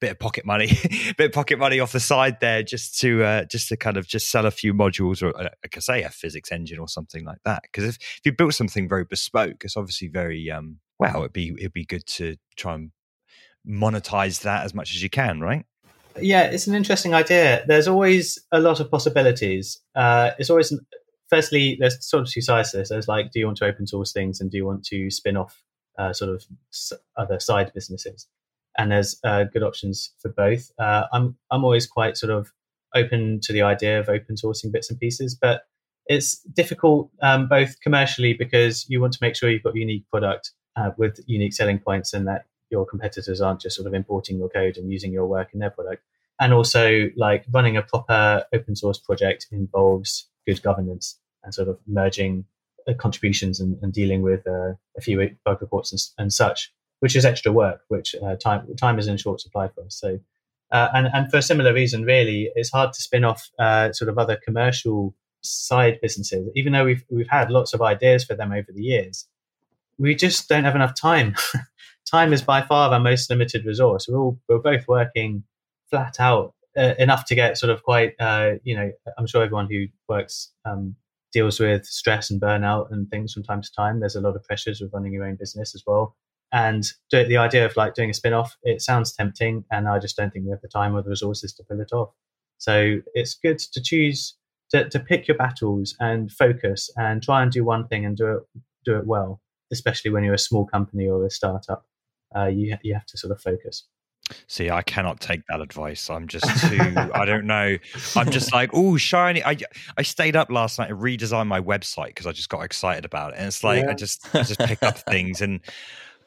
[0.00, 0.66] bit of pocket money,
[1.16, 4.06] bit of pocket money off the side there, just to uh, just to kind of
[4.06, 7.24] just sell a few modules, or uh, like I say, a physics engine or something
[7.24, 7.62] like that.
[7.62, 11.18] Because if, if you built something very bespoke, it's obviously very um, well.
[11.18, 12.90] It'd be it'd be good to try and
[13.66, 15.64] monetize that as much as you can, right?
[16.20, 17.64] Yeah, it's an interesting idea.
[17.66, 19.80] There's always a lot of possibilities.
[19.94, 20.72] Uh, it's always
[21.30, 22.90] firstly, there's sort of two sides to this.
[22.90, 25.36] There's like, do you want to open source things, and do you want to spin
[25.36, 25.62] off
[25.98, 26.44] uh, sort of
[27.16, 28.26] other side businesses?
[28.78, 30.70] And there's uh, good options for both.
[30.78, 32.52] Uh, I'm I'm always quite sort of
[32.94, 35.62] open to the idea of open sourcing bits and pieces, but
[36.06, 40.08] it's difficult um, both commercially because you want to make sure you've got a unique
[40.10, 44.38] product uh, with unique selling points and that your competitors aren't just sort of importing
[44.38, 46.02] your code and using your work in their product.
[46.40, 51.78] And also, like running a proper open source project involves good governance and sort of
[51.86, 52.46] merging
[52.88, 56.72] uh, contributions and, and dealing with uh, a few bug reports and, and such
[57.02, 59.96] which is extra work, which uh, time time is in short supply for us.
[59.96, 60.20] So,
[60.70, 64.08] uh, and and for a similar reason, really, it's hard to spin off uh, sort
[64.08, 68.52] of other commercial side businesses, even though we've we've had lots of ideas for them
[68.52, 69.26] over the years.
[69.98, 71.34] We just don't have enough time.
[72.06, 74.06] time is by far our most limited resource.
[74.08, 75.42] We're all we're both working
[75.90, 78.92] flat out uh, enough to get sort of quite uh, you know.
[79.18, 80.94] I'm sure everyone who works um,
[81.32, 83.98] deals with stress and burnout and things from time to time.
[83.98, 86.14] There's a lot of pressures with running your own business as well.
[86.52, 89.98] And do, the idea of like doing a spin off, it sounds tempting, and I
[89.98, 92.10] just don't think we have the time or the resources to pull it off.
[92.58, 94.36] So it's good to choose
[94.70, 98.36] to, to pick your battles and focus and try and do one thing and do
[98.36, 98.42] it
[98.84, 99.40] do it well.
[99.72, 101.86] Especially when you're a small company or a startup,
[102.36, 103.86] uh, you you have to sort of focus.
[104.46, 106.08] See, I cannot take that advice.
[106.08, 106.78] I'm just too.
[107.14, 107.76] I don't know.
[108.16, 109.44] I'm just like, oh, shiny.
[109.44, 109.56] I
[109.96, 113.32] I stayed up last night and redesigned my website because I just got excited about
[113.32, 113.38] it.
[113.38, 113.90] And it's like yeah.
[113.90, 115.60] I just I just pick up things and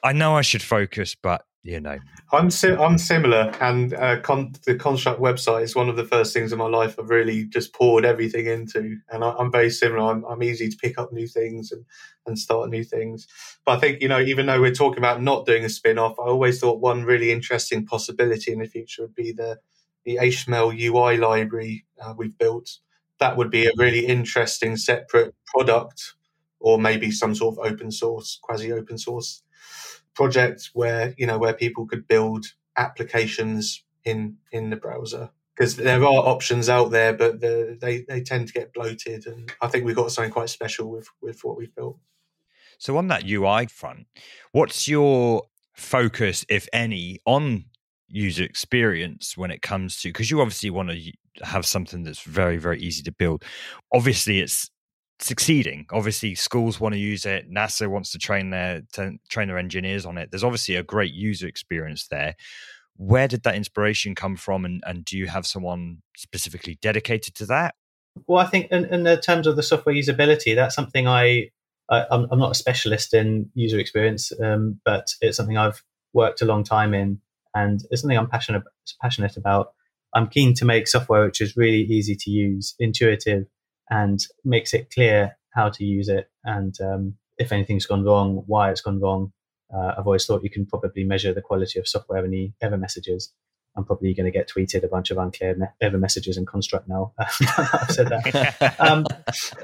[0.05, 1.97] I know I should focus, but you know,
[2.31, 6.31] I'm si- I'm similar, and uh, con- the construct website is one of the first
[6.31, 10.11] things in my life I've really just poured everything into, and I, am very similar.
[10.11, 11.83] I'm, I'm easy to pick up new things and
[12.27, 13.27] and start new things.
[13.65, 16.19] But I think you know, even though we're talking about not doing a spin off,
[16.19, 19.57] I always thought one really interesting possibility in the future would be the
[20.03, 22.77] the HTML UI library uh, we've built.
[23.19, 26.13] That would be a really interesting separate product,
[26.59, 29.41] or maybe some sort of open source, quasi open source
[30.15, 32.47] project where you know where people could build
[32.77, 38.21] applications in in the browser because there are options out there, but the, they they
[38.21, 41.57] tend to get bloated, and I think we've got something quite special with with what
[41.57, 41.97] we've built.
[42.77, 44.07] So on that UI front,
[44.51, 45.43] what's your
[45.73, 47.65] focus, if any, on
[48.07, 51.11] user experience when it comes to because you obviously want to
[51.43, 53.43] have something that's very very easy to build.
[53.93, 54.69] Obviously, it's
[55.19, 55.85] succeeding.
[55.91, 57.51] Obviously, schools want to use it.
[57.51, 60.31] NASA wants to train their to train their engineers on it.
[60.31, 62.35] There's obviously a great user experience there.
[62.97, 67.45] Where did that inspiration come from, and, and do you have someone specifically dedicated to
[67.47, 67.75] that?
[68.27, 71.49] Well, I think in, in terms of the software usability, that's something I,
[71.89, 76.45] I am not a specialist in user experience, um, but it's something I've worked a
[76.45, 77.19] long time in,
[77.53, 78.63] and it's something I'm passionate
[79.01, 79.73] passionate about.
[80.13, 83.47] I'm keen to make software which is really easy to use, intuitive,
[83.89, 86.29] and makes it clear how to use it.
[86.43, 89.31] And um, if anything's gone wrong, why it's gone wrong.
[89.73, 92.77] Uh, I've always thought you can probably measure the quality of software in the ever
[92.77, 93.33] messages.
[93.77, 96.87] I'm probably going to get tweeted a bunch of unclear me- ever messages in construct
[96.87, 97.13] now.
[97.19, 98.75] I've said that.
[98.79, 99.05] um,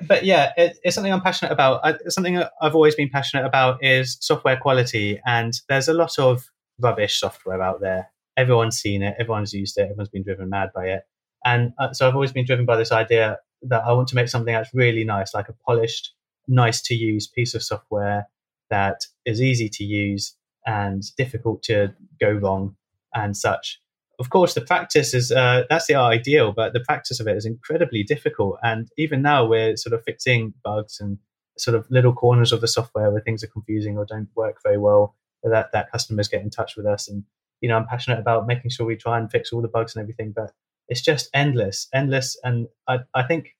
[0.05, 1.79] but yeah, it, it's something I'm passionate about.
[1.83, 5.21] I, something I've always been passionate about is software quality.
[5.25, 6.49] And there's a lot of
[6.79, 8.11] rubbish software out there.
[8.35, 11.03] Everyone's seen it, everyone's used it, everyone's been driven mad by it.
[11.45, 14.27] And uh, so I've always been driven by this idea that I want to make
[14.27, 16.13] something that's really nice, like a polished,
[16.47, 18.27] nice to use piece of software
[18.69, 20.35] that is easy to use
[20.65, 22.75] and difficult to go wrong
[23.13, 23.81] and such.
[24.19, 27.45] Of course, the practice is uh, that's the ideal, but the practice of it is
[27.45, 28.59] incredibly difficult.
[28.61, 31.17] And even now, we're sort of fixing bugs and
[31.57, 34.77] sort of little corners of the software where things are confusing or don't work very
[34.77, 35.15] well.
[35.43, 37.23] That that customers get in touch with us, and
[37.61, 40.03] you know, I'm passionate about making sure we try and fix all the bugs and
[40.03, 40.33] everything.
[40.35, 40.51] But
[40.91, 43.55] it's just endless, endless, and I, I think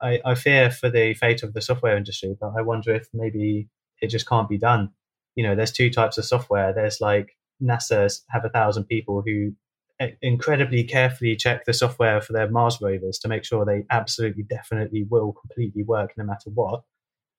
[0.00, 2.36] I, I fear for the fate of the software industry.
[2.40, 3.68] But I wonder if maybe
[4.00, 4.92] it just can't be done.
[5.34, 6.72] You know, there's two types of software.
[6.72, 9.52] There's like NASA have a thousand people who
[10.00, 14.44] eh, incredibly carefully check the software for their Mars rovers to make sure they absolutely,
[14.44, 16.82] definitely will completely work no matter what.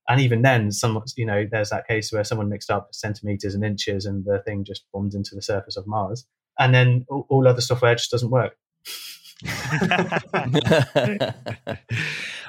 [0.10, 3.64] And even then, some you know, there's that case where someone mixed up centimeters and
[3.64, 6.26] inches, and the thing just bombed into the surface of Mars.
[6.60, 8.58] And then all, all other software just doesn't work.
[9.44, 11.34] well,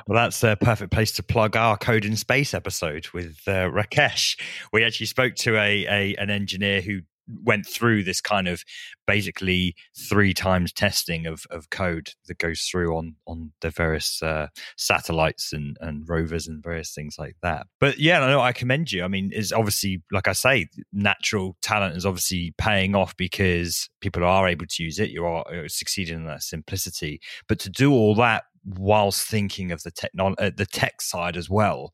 [0.09, 4.41] that's a perfect place to plug our Code in Space episode with uh, Rakesh.
[4.73, 7.01] We actually spoke to a, a an engineer who
[7.43, 8.63] went through this kind of
[9.07, 14.49] basically three times testing of, of code that goes through on on the various uh,
[14.77, 17.67] satellites and, and rovers and various things like that.
[17.81, 19.05] But yeah, no, I commend you.
[19.05, 24.25] I mean, it's obviously like I say, natural talent is obviously paying off because people
[24.25, 25.11] are able to use it.
[25.11, 28.45] You are uh, succeeding in that simplicity, but to do all that
[28.77, 31.93] whilst thinking of the technology, uh, the tech side as well.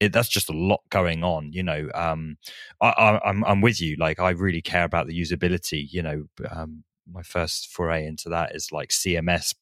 [0.00, 1.52] It, that's just a lot going on.
[1.52, 2.36] You know, um,
[2.80, 3.96] I, am I'm, I'm with you.
[3.98, 5.86] Like, I really care about the usability.
[5.90, 9.54] You know, um, my first foray into that is like CMS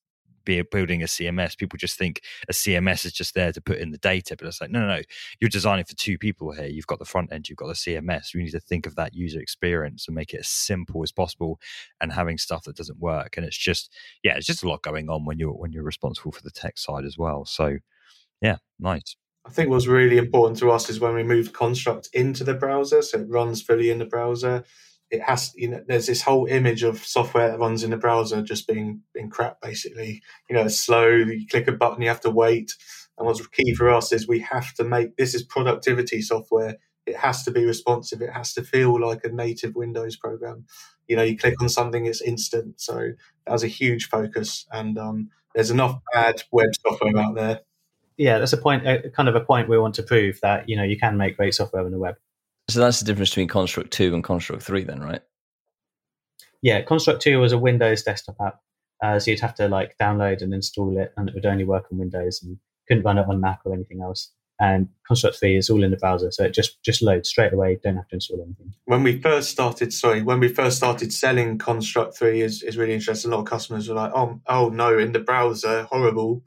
[0.44, 3.90] be building a CMS, people just think a CMS is just there to put in
[3.90, 4.36] the data.
[4.36, 5.02] But it's like, no, no, no.
[5.40, 6.66] You're designing for two people here.
[6.66, 8.34] You've got the front end, you've got the CMS.
[8.34, 11.60] You need to think of that user experience and make it as simple as possible
[12.00, 13.36] and having stuff that doesn't work.
[13.36, 13.92] And it's just,
[14.22, 16.78] yeah, it's just a lot going on when you're when you're responsible for the tech
[16.78, 17.44] side as well.
[17.44, 17.78] So
[18.40, 19.16] yeah, nice.
[19.46, 23.02] I think what's really important to us is when we moved Construct into the browser,
[23.02, 24.64] so it runs fully in the browser
[25.14, 28.42] it has you know there's this whole image of software that runs in the browser
[28.42, 30.22] just being being crap basically.
[30.50, 32.72] You know it's slow you click a button you have to wait.
[33.16, 36.76] And what's key for us is we have to make this is productivity software.
[37.06, 38.22] It has to be responsive.
[38.22, 40.66] It has to feel like a native windows program.
[41.06, 42.80] You know you click on something it's instant.
[42.80, 43.12] So
[43.46, 44.66] that was a huge focus.
[44.72, 47.60] And um, there's enough bad web software out there.
[48.16, 50.76] Yeah that's a point a, kind of a point we want to prove that you
[50.76, 52.16] know you can make great software on the web
[52.74, 55.22] so that's the difference between Construct 2 and Construct 3, then, right?
[56.60, 58.60] Yeah, Construct 2 was a Windows desktop app.
[59.00, 61.84] Uh, so you'd have to like download and install it, and it would only work
[61.92, 62.58] on Windows and
[62.88, 64.32] couldn't run it on Mac or anything else.
[64.60, 67.78] And Construct 3 is all in the browser, so it just just loads straight away.
[67.82, 68.72] Don't have to install anything.
[68.86, 72.94] When we first started, sorry, when we first started selling Construct 3 is, is really
[72.94, 73.30] interesting.
[73.30, 76.42] A lot of customers were like, "Oh, oh no, in the browser, horrible."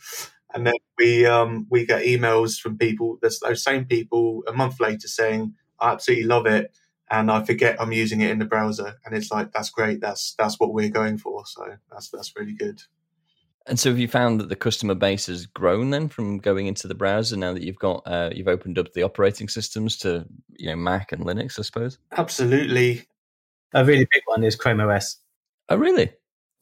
[0.53, 5.07] And then we um, we get emails from people, those same people, a month later
[5.07, 6.71] saying, I absolutely love it,
[7.09, 10.01] and I forget I'm using it in the browser, and it's like that's great.
[10.01, 11.45] That's that's what we're going for.
[11.45, 12.82] So that's that's really good.
[13.67, 16.88] And so, have you found that the customer base has grown then from going into
[16.88, 20.25] the browser now that you've got uh, you've opened up the operating systems to
[20.57, 21.97] you know Mac and Linux, I suppose?
[22.17, 23.05] Absolutely.
[23.73, 25.17] A really big one is Chrome OS.
[25.67, 26.11] Oh, really?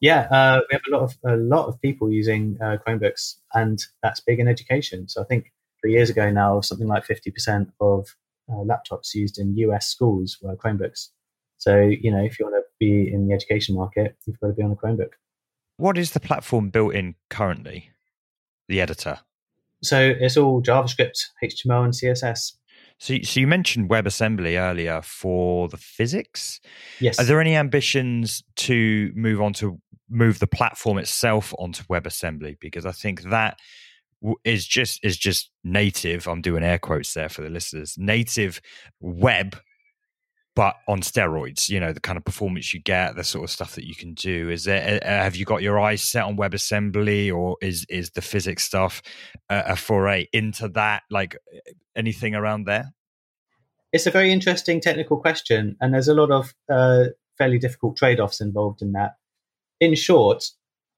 [0.00, 3.82] Yeah, uh, we have a lot of a lot of people using uh, Chromebooks, and
[4.02, 5.08] that's big in education.
[5.08, 8.08] So I think three years ago now, something like fifty percent of
[8.50, 11.08] uh, laptops used in US schools were Chromebooks.
[11.58, 14.52] So, you know, if you want to be in the education market, you've got to
[14.52, 15.12] be on a Chromebook.
[15.78, 17.90] What is the platform built in currently?
[18.68, 19.20] The editor?
[19.82, 22.52] So it's all JavaScript, HTML, and CSS.
[22.98, 26.60] So, so you mentioned WebAssembly earlier for the physics.
[26.98, 27.20] Yes.
[27.20, 29.78] Are there any ambitions to move on to
[30.08, 32.58] move the platform itself onto WebAssembly?
[32.58, 33.58] Because I think that
[34.44, 36.26] is just is just native.
[36.26, 37.94] I'm doing air quotes there for the listeners.
[37.98, 38.60] Native
[39.00, 39.56] web,
[40.54, 41.68] but on steroids.
[41.68, 44.14] You know the kind of performance you get, the sort of stuff that you can
[44.14, 44.50] do.
[44.50, 45.00] Is there?
[45.02, 49.02] Have you got your eyes set on WebAssembly, or is is the physics stuff
[49.50, 51.02] uh, a foray into that?
[51.10, 51.36] Like
[51.94, 52.92] anything around there?
[53.92, 58.20] It's a very interesting technical question, and there's a lot of uh, fairly difficult trade
[58.20, 59.12] offs involved in that.
[59.78, 60.50] In short,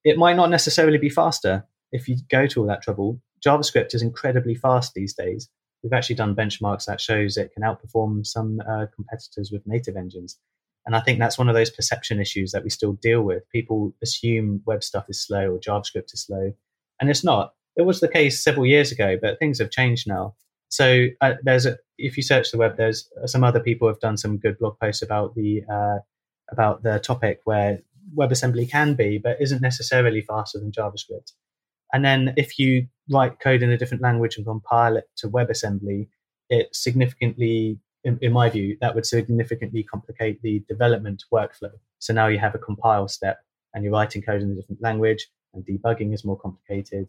[0.04, 3.20] it might not necessarily be faster if you go to all that trouble.
[3.44, 5.48] JavaScript is incredibly fast these days.
[5.82, 10.38] We've actually done benchmarks that shows it can outperform some uh, competitors with native engines.
[10.86, 13.48] And I think that's one of those perception issues that we still deal with.
[13.50, 16.52] People assume web stuff is slow or JavaScript is slow,
[17.00, 17.52] and it's not.
[17.76, 20.34] It was the case several years ago, but things have changed now.
[20.70, 24.16] So uh, there's a, if you search the web, there's some other people have done
[24.16, 25.98] some good blog posts about the uh,
[26.50, 27.80] about the topic where
[28.16, 31.32] WebAssembly can be, but isn't necessarily faster than JavaScript.
[31.92, 36.08] And then if you write code in a different language and compile it to WebAssembly,
[36.50, 41.72] it significantly, in, in, my view, that would significantly complicate the development workflow.
[41.98, 43.38] So now you have a compile step
[43.74, 47.08] and you're writing code in a different language and debugging is more complicated.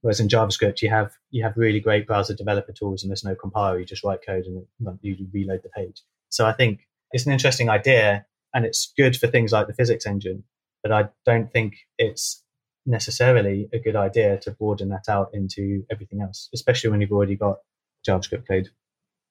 [0.00, 3.34] Whereas in JavaScript, you have you have really great browser developer tools and there's no
[3.34, 3.80] compiler.
[3.80, 4.64] You just write code and
[5.02, 6.02] you reload the page.
[6.28, 10.06] So I think it's an interesting idea and it's good for things like the physics
[10.06, 10.44] engine.
[10.82, 12.44] But I don't think it's
[12.86, 17.36] necessarily a good idea to broaden that out into everything else, especially when you've already
[17.36, 17.58] got
[18.06, 18.70] JavaScript code.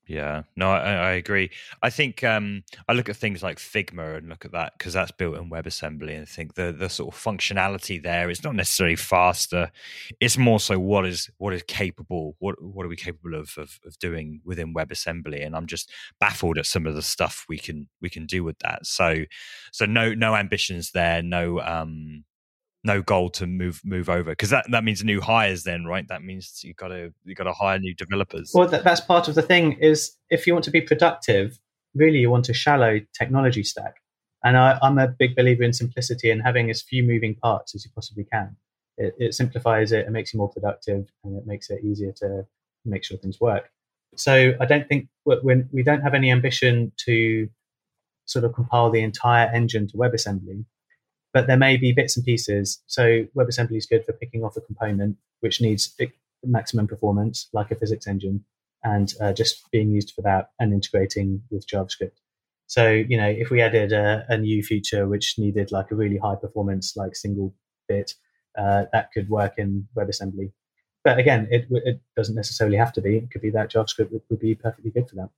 [0.07, 1.51] Yeah, no, I, I, agree.
[1.83, 5.11] I think um, I look at things like Figma and look at that because that's
[5.11, 8.95] built in WebAssembly, and I think the the sort of functionality there is not necessarily
[8.95, 9.69] faster.
[10.21, 12.37] It's more so what is what is capable.
[12.39, 15.45] What what are we capable of of, of doing within WebAssembly?
[15.45, 15.91] And I'm just
[16.21, 18.85] baffled at some of the stuff we can we can do with that.
[18.85, 19.25] So
[19.73, 21.21] so no no ambitions there.
[21.21, 22.23] No um
[22.87, 26.07] no goal to move move over because that, that means new hires then right?
[26.07, 28.51] That means you got to you got to hire new developers.
[28.55, 31.59] Well that, that's part of the thing is if you want to be productive
[31.93, 33.97] really you want a shallow technology stack.
[34.43, 37.83] And I, am a big believer in simplicity and having as few moving parts as
[37.83, 38.55] you possibly can.
[38.97, 42.45] It, it simplifies it it makes you more productive and it makes it easier to
[42.85, 43.69] make sure things work.
[44.15, 47.49] So i don't think when we don't have any ambition to
[48.25, 50.65] sort of compile the entire engine to webassembly
[51.33, 52.81] but there may be bits and pieces.
[52.87, 55.95] So WebAssembly is good for picking off a component which needs
[56.43, 58.43] maximum performance, like a physics engine,
[58.83, 62.17] and uh, just being used for that and integrating with JavaScript.
[62.67, 66.17] So you know, if we added a, a new feature which needed like a really
[66.17, 67.53] high performance, like single
[67.87, 68.13] bit,
[68.57, 70.51] uh, that could work in WebAssembly.
[71.03, 73.17] But again, it, it doesn't necessarily have to be.
[73.17, 75.29] It could be that JavaScript would, would be perfectly good for that.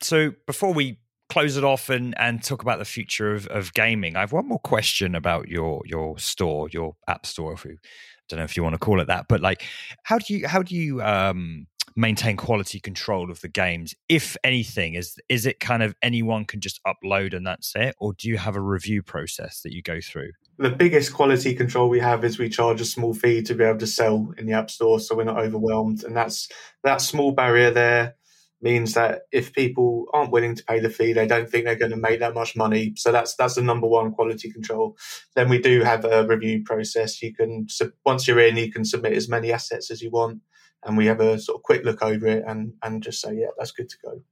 [0.00, 0.98] So before we
[1.30, 4.46] close it off and, and talk about the future of, of gaming, I have one
[4.46, 7.54] more question about your your store, your app store.
[7.54, 9.62] If you, I don't know if you want to call it that, but like,
[10.02, 11.66] how do you how do you um,
[11.96, 13.94] maintain quality control of the games?
[14.08, 18.12] If anything, is is it kind of anyone can just upload and that's it, or
[18.12, 20.32] do you have a review process that you go through?
[20.58, 23.78] The biggest quality control we have is we charge a small fee to be able
[23.78, 26.48] to sell in the app store, so we're not overwhelmed, and that's
[26.82, 28.16] that small barrier there
[28.62, 31.90] means that if people aren't willing to pay the fee, they don't think they're going
[31.90, 32.92] to make that much money.
[32.96, 34.96] So that's that's the number one quality control.
[35.34, 37.22] Then we do have a review process.
[37.22, 37.66] You can
[38.04, 40.40] once you're in, you can submit as many assets as you want,
[40.84, 43.48] and we have a sort of quick look over it and and just say, yeah,
[43.58, 44.22] that's good to go.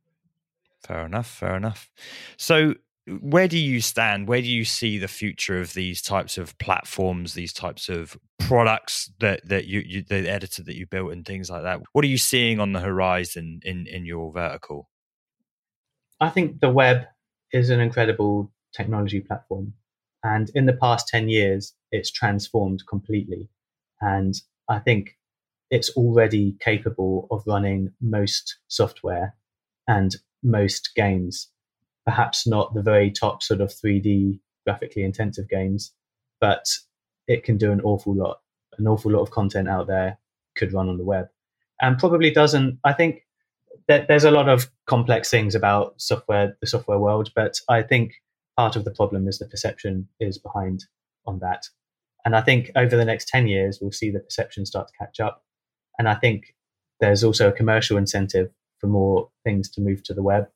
[0.86, 1.26] Fair enough.
[1.26, 1.90] Fair enough.
[2.36, 2.74] So
[3.20, 4.28] where do you stand?
[4.28, 9.10] Where do you see the future of these types of platforms, these types of products
[9.20, 11.80] that that you, you the editor that you built and things like that?
[11.92, 14.88] What are you seeing on the horizon in in your vertical?
[16.20, 17.06] I think the web
[17.52, 19.74] is an incredible technology platform,
[20.22, 23.48] and in the past ten years, it's transformed completely.
[24.00, 24.34] And
[24.68, 25.16] I think
[25.70, 29.34] it's already capable of running most software
[29.86, 31.48] and most games
[32.08, 35.92] perhaps not the very top sort of 3D graphically intensive games,
[36.40, 36.64] but
[37.26, 38.38] it can do an awful lot.
[38.78, 40.18] An awful lot of content out there
[40.56, 41.26] could run on the web,
[41.82, 42.78] and probably doesn't.
[42.82, 43.26] I think
[43.88, 48.14] that there's a lot of complex things about software, the software world, but I think
[48.56, 50.86] part of the problem is the perception is behind
[51.26, 51.68] on that.
[52.24, 55.20] And I think over the next 10 years, we'll see the perception start to catch
[55.20, 55.44] up.
[55.98, 56.54] And I think
[57.00, 60.48] there's also a commercial incentive for more things to move to the web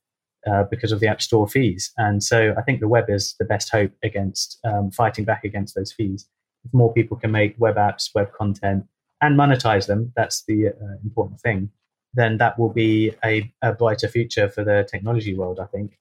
[0.47, 1.93] uh, because of the App Store fees.
[1.97, 5.74] And so I think the web is the best hope against um, fighting back against
[5.74, 6.26] those fees.
[6.64, 8.86] If more people can make web apps, web content,
[9.20, 11.70] and monetize them, that's the uh, important thing,
[12.14, 15.99] then that will be a, a brighter future for the technology world, I think.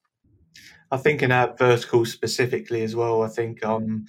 [0.91, 4.05] I think in our vertical specifically as well, I think um,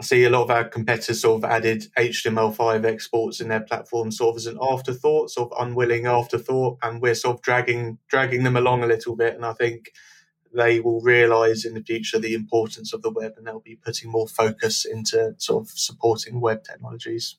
[0.00, 4.10] I see a lot of our competitors sort of added HTML5 exports in their platform
[4.10, 8.42] sort of as an afterthought, sort of unwilling afterthought, and we're sort of dragging dragging
[8.42, 9.34] them along a little bit.
[9.34, 9.92] And I think
[10.54, 14.10] they will realize in the future the importance of the web and they'll be putting
[14.10, 17.36] more focus into sort of supporting web technologies.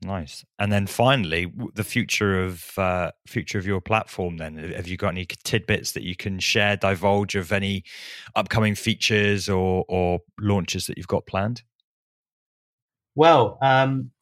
[0.00, 0.44] Nice.
[0.60, 4.36] And then finally, the future of uh, future of your platform.
[4.36, 7.82] Then, have you got any tidbits that you can share, divulge of any
[8.36, 11.62] upcoming features or or launches that you've got planned?
[13.16, 14.12] Well, um,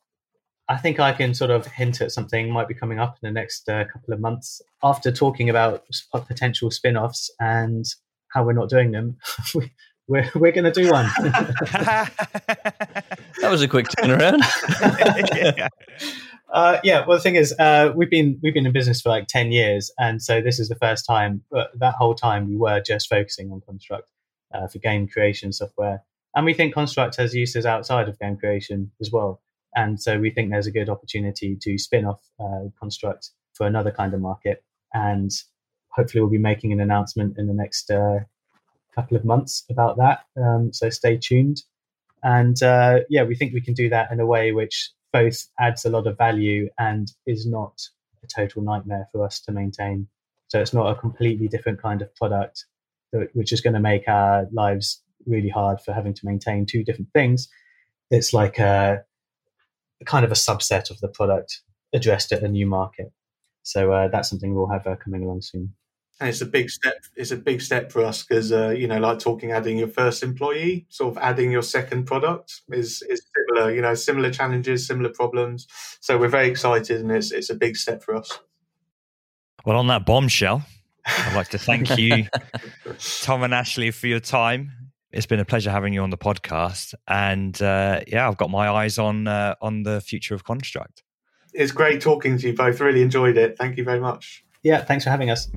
[0.69, 3.33] I think I can sort of hint at something might be coming up in the
[3.33, 4.63] next uh, couple of months.
[4.83, 7.85] After talking about potential spin offs and
[8.29, 9.17] how we're not doing them,
[10.09, 11.09] we're, we're going to do one.
[13.47, 14.41] that was a quick turnaround.
[15.57, 15.69] yeah.
[16.49, 17.05] Uh, yeah.
[17.05, 19.91] Well, the thing is, uh, we've been we've been in business for like ten years,
[19.99, 21.43] and so this is the first time.
[21.51, 24.09] But that whole time, we were just focusing on Construct
[24.55, 26.05] uh, for game creation software,
[26.37, 29.43] and we think Construct has uses outside of game creation as well.
[29.75, 33.91] And so we think there's a good opportunity to spin off uh, Construct for another
[33.91, 34.63] kind of market,
[34.95, 35.33] and
[35.89, 38.21] hopefully we'll be making an announcement in the next uh,
[38.95, 40.21] couple of months about that.
[40.41, 41.63] Um, so stay tuned.
[42.27, 45.85] And uh, yeah, we think we can do that in a way which both adds
[45.85, 47.81] a lot of value and is not
[48.25, 50.09] a total nightmare for us to maintain.
[50.49, 52.65] So it's not a completely different kind of product,
[53.35, 57.13] which is going to make our lives really hard for having to maintain two different
[57.13, 57.49] things.
[58.11, 59.05] It's like a,
[60.01, 61.61] a kind of a subset of the product
[61.95, 63.13] addressed at a new market.
[63.63, 65.75] So uh, that's something we'll have uh, coming along soon
[66.19, 67.05] and it's a big step.
[67.15, 70.23] It's a big step for us because uh, you know, like talking adding your first
[70.23, 73.75] employee, sort of adding your second product is is similar.
[73.75, 75.67] You know, similar challenges, similar problems.
[76.01, 78.39] So we're very excited, and it's it's a big step for us.
[79.65, 80.65] Well, on that bombshell,
[81.05, 82.27] I'd like to thank you,
[83.23, 84.73] Tom and Ashley, for your time.
[85.13, 88.69] It's been a pleasure having you on the podcast, and uh, yeah, I've got my
[88.69, 91.03] eyes on uh, on the future of Construct.
[91.53, 92.81] It's great talking to you both.
[92.81, 93.57] Really enjoyed it.
[93.59, 94.45] Thank you very much.
[94.63, 95.49] Yeah, thanks for having us.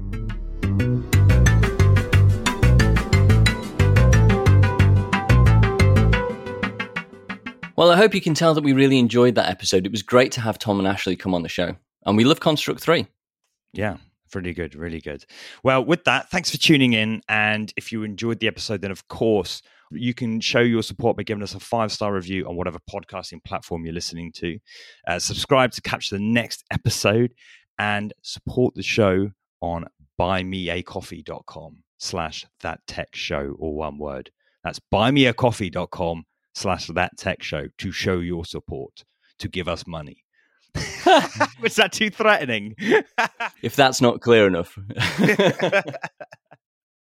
[7.79, 9.85] Well, I hope you can tell that we really enjoyed that episode.
[9.85, 11.77] It was great to have Tom and Ashley come on the show.
[12.05, 13.07] And we love Construct 3.
[13.71, 13.95] Yeah,
[14.35, 15.23] really good, really good.
[15.63, 17.21] Well, with that, thanks for tuning in.
[17.29, 19.61] And if you enjoyed the episode, then of course,
[19.91, 23.41] you can show your support by giving us a five star review on whatever podcasting
[23.45, 24.59] platform you're listening to.
[25.07, 27.33] Uh, subscribe to catch the next episode
[27.77, 29.85] and support the show on
[30.19, 34.31] buymeacoffee.com slash that tech show or one word.
[34.65, 39.03] That's buymeacoffee.com slash that tech show to show your support,
[39.39, 40.23] to give us money.
[41.61, 42.75] Was that too threatening?
[43.61, 44.77] if that's not clear enough.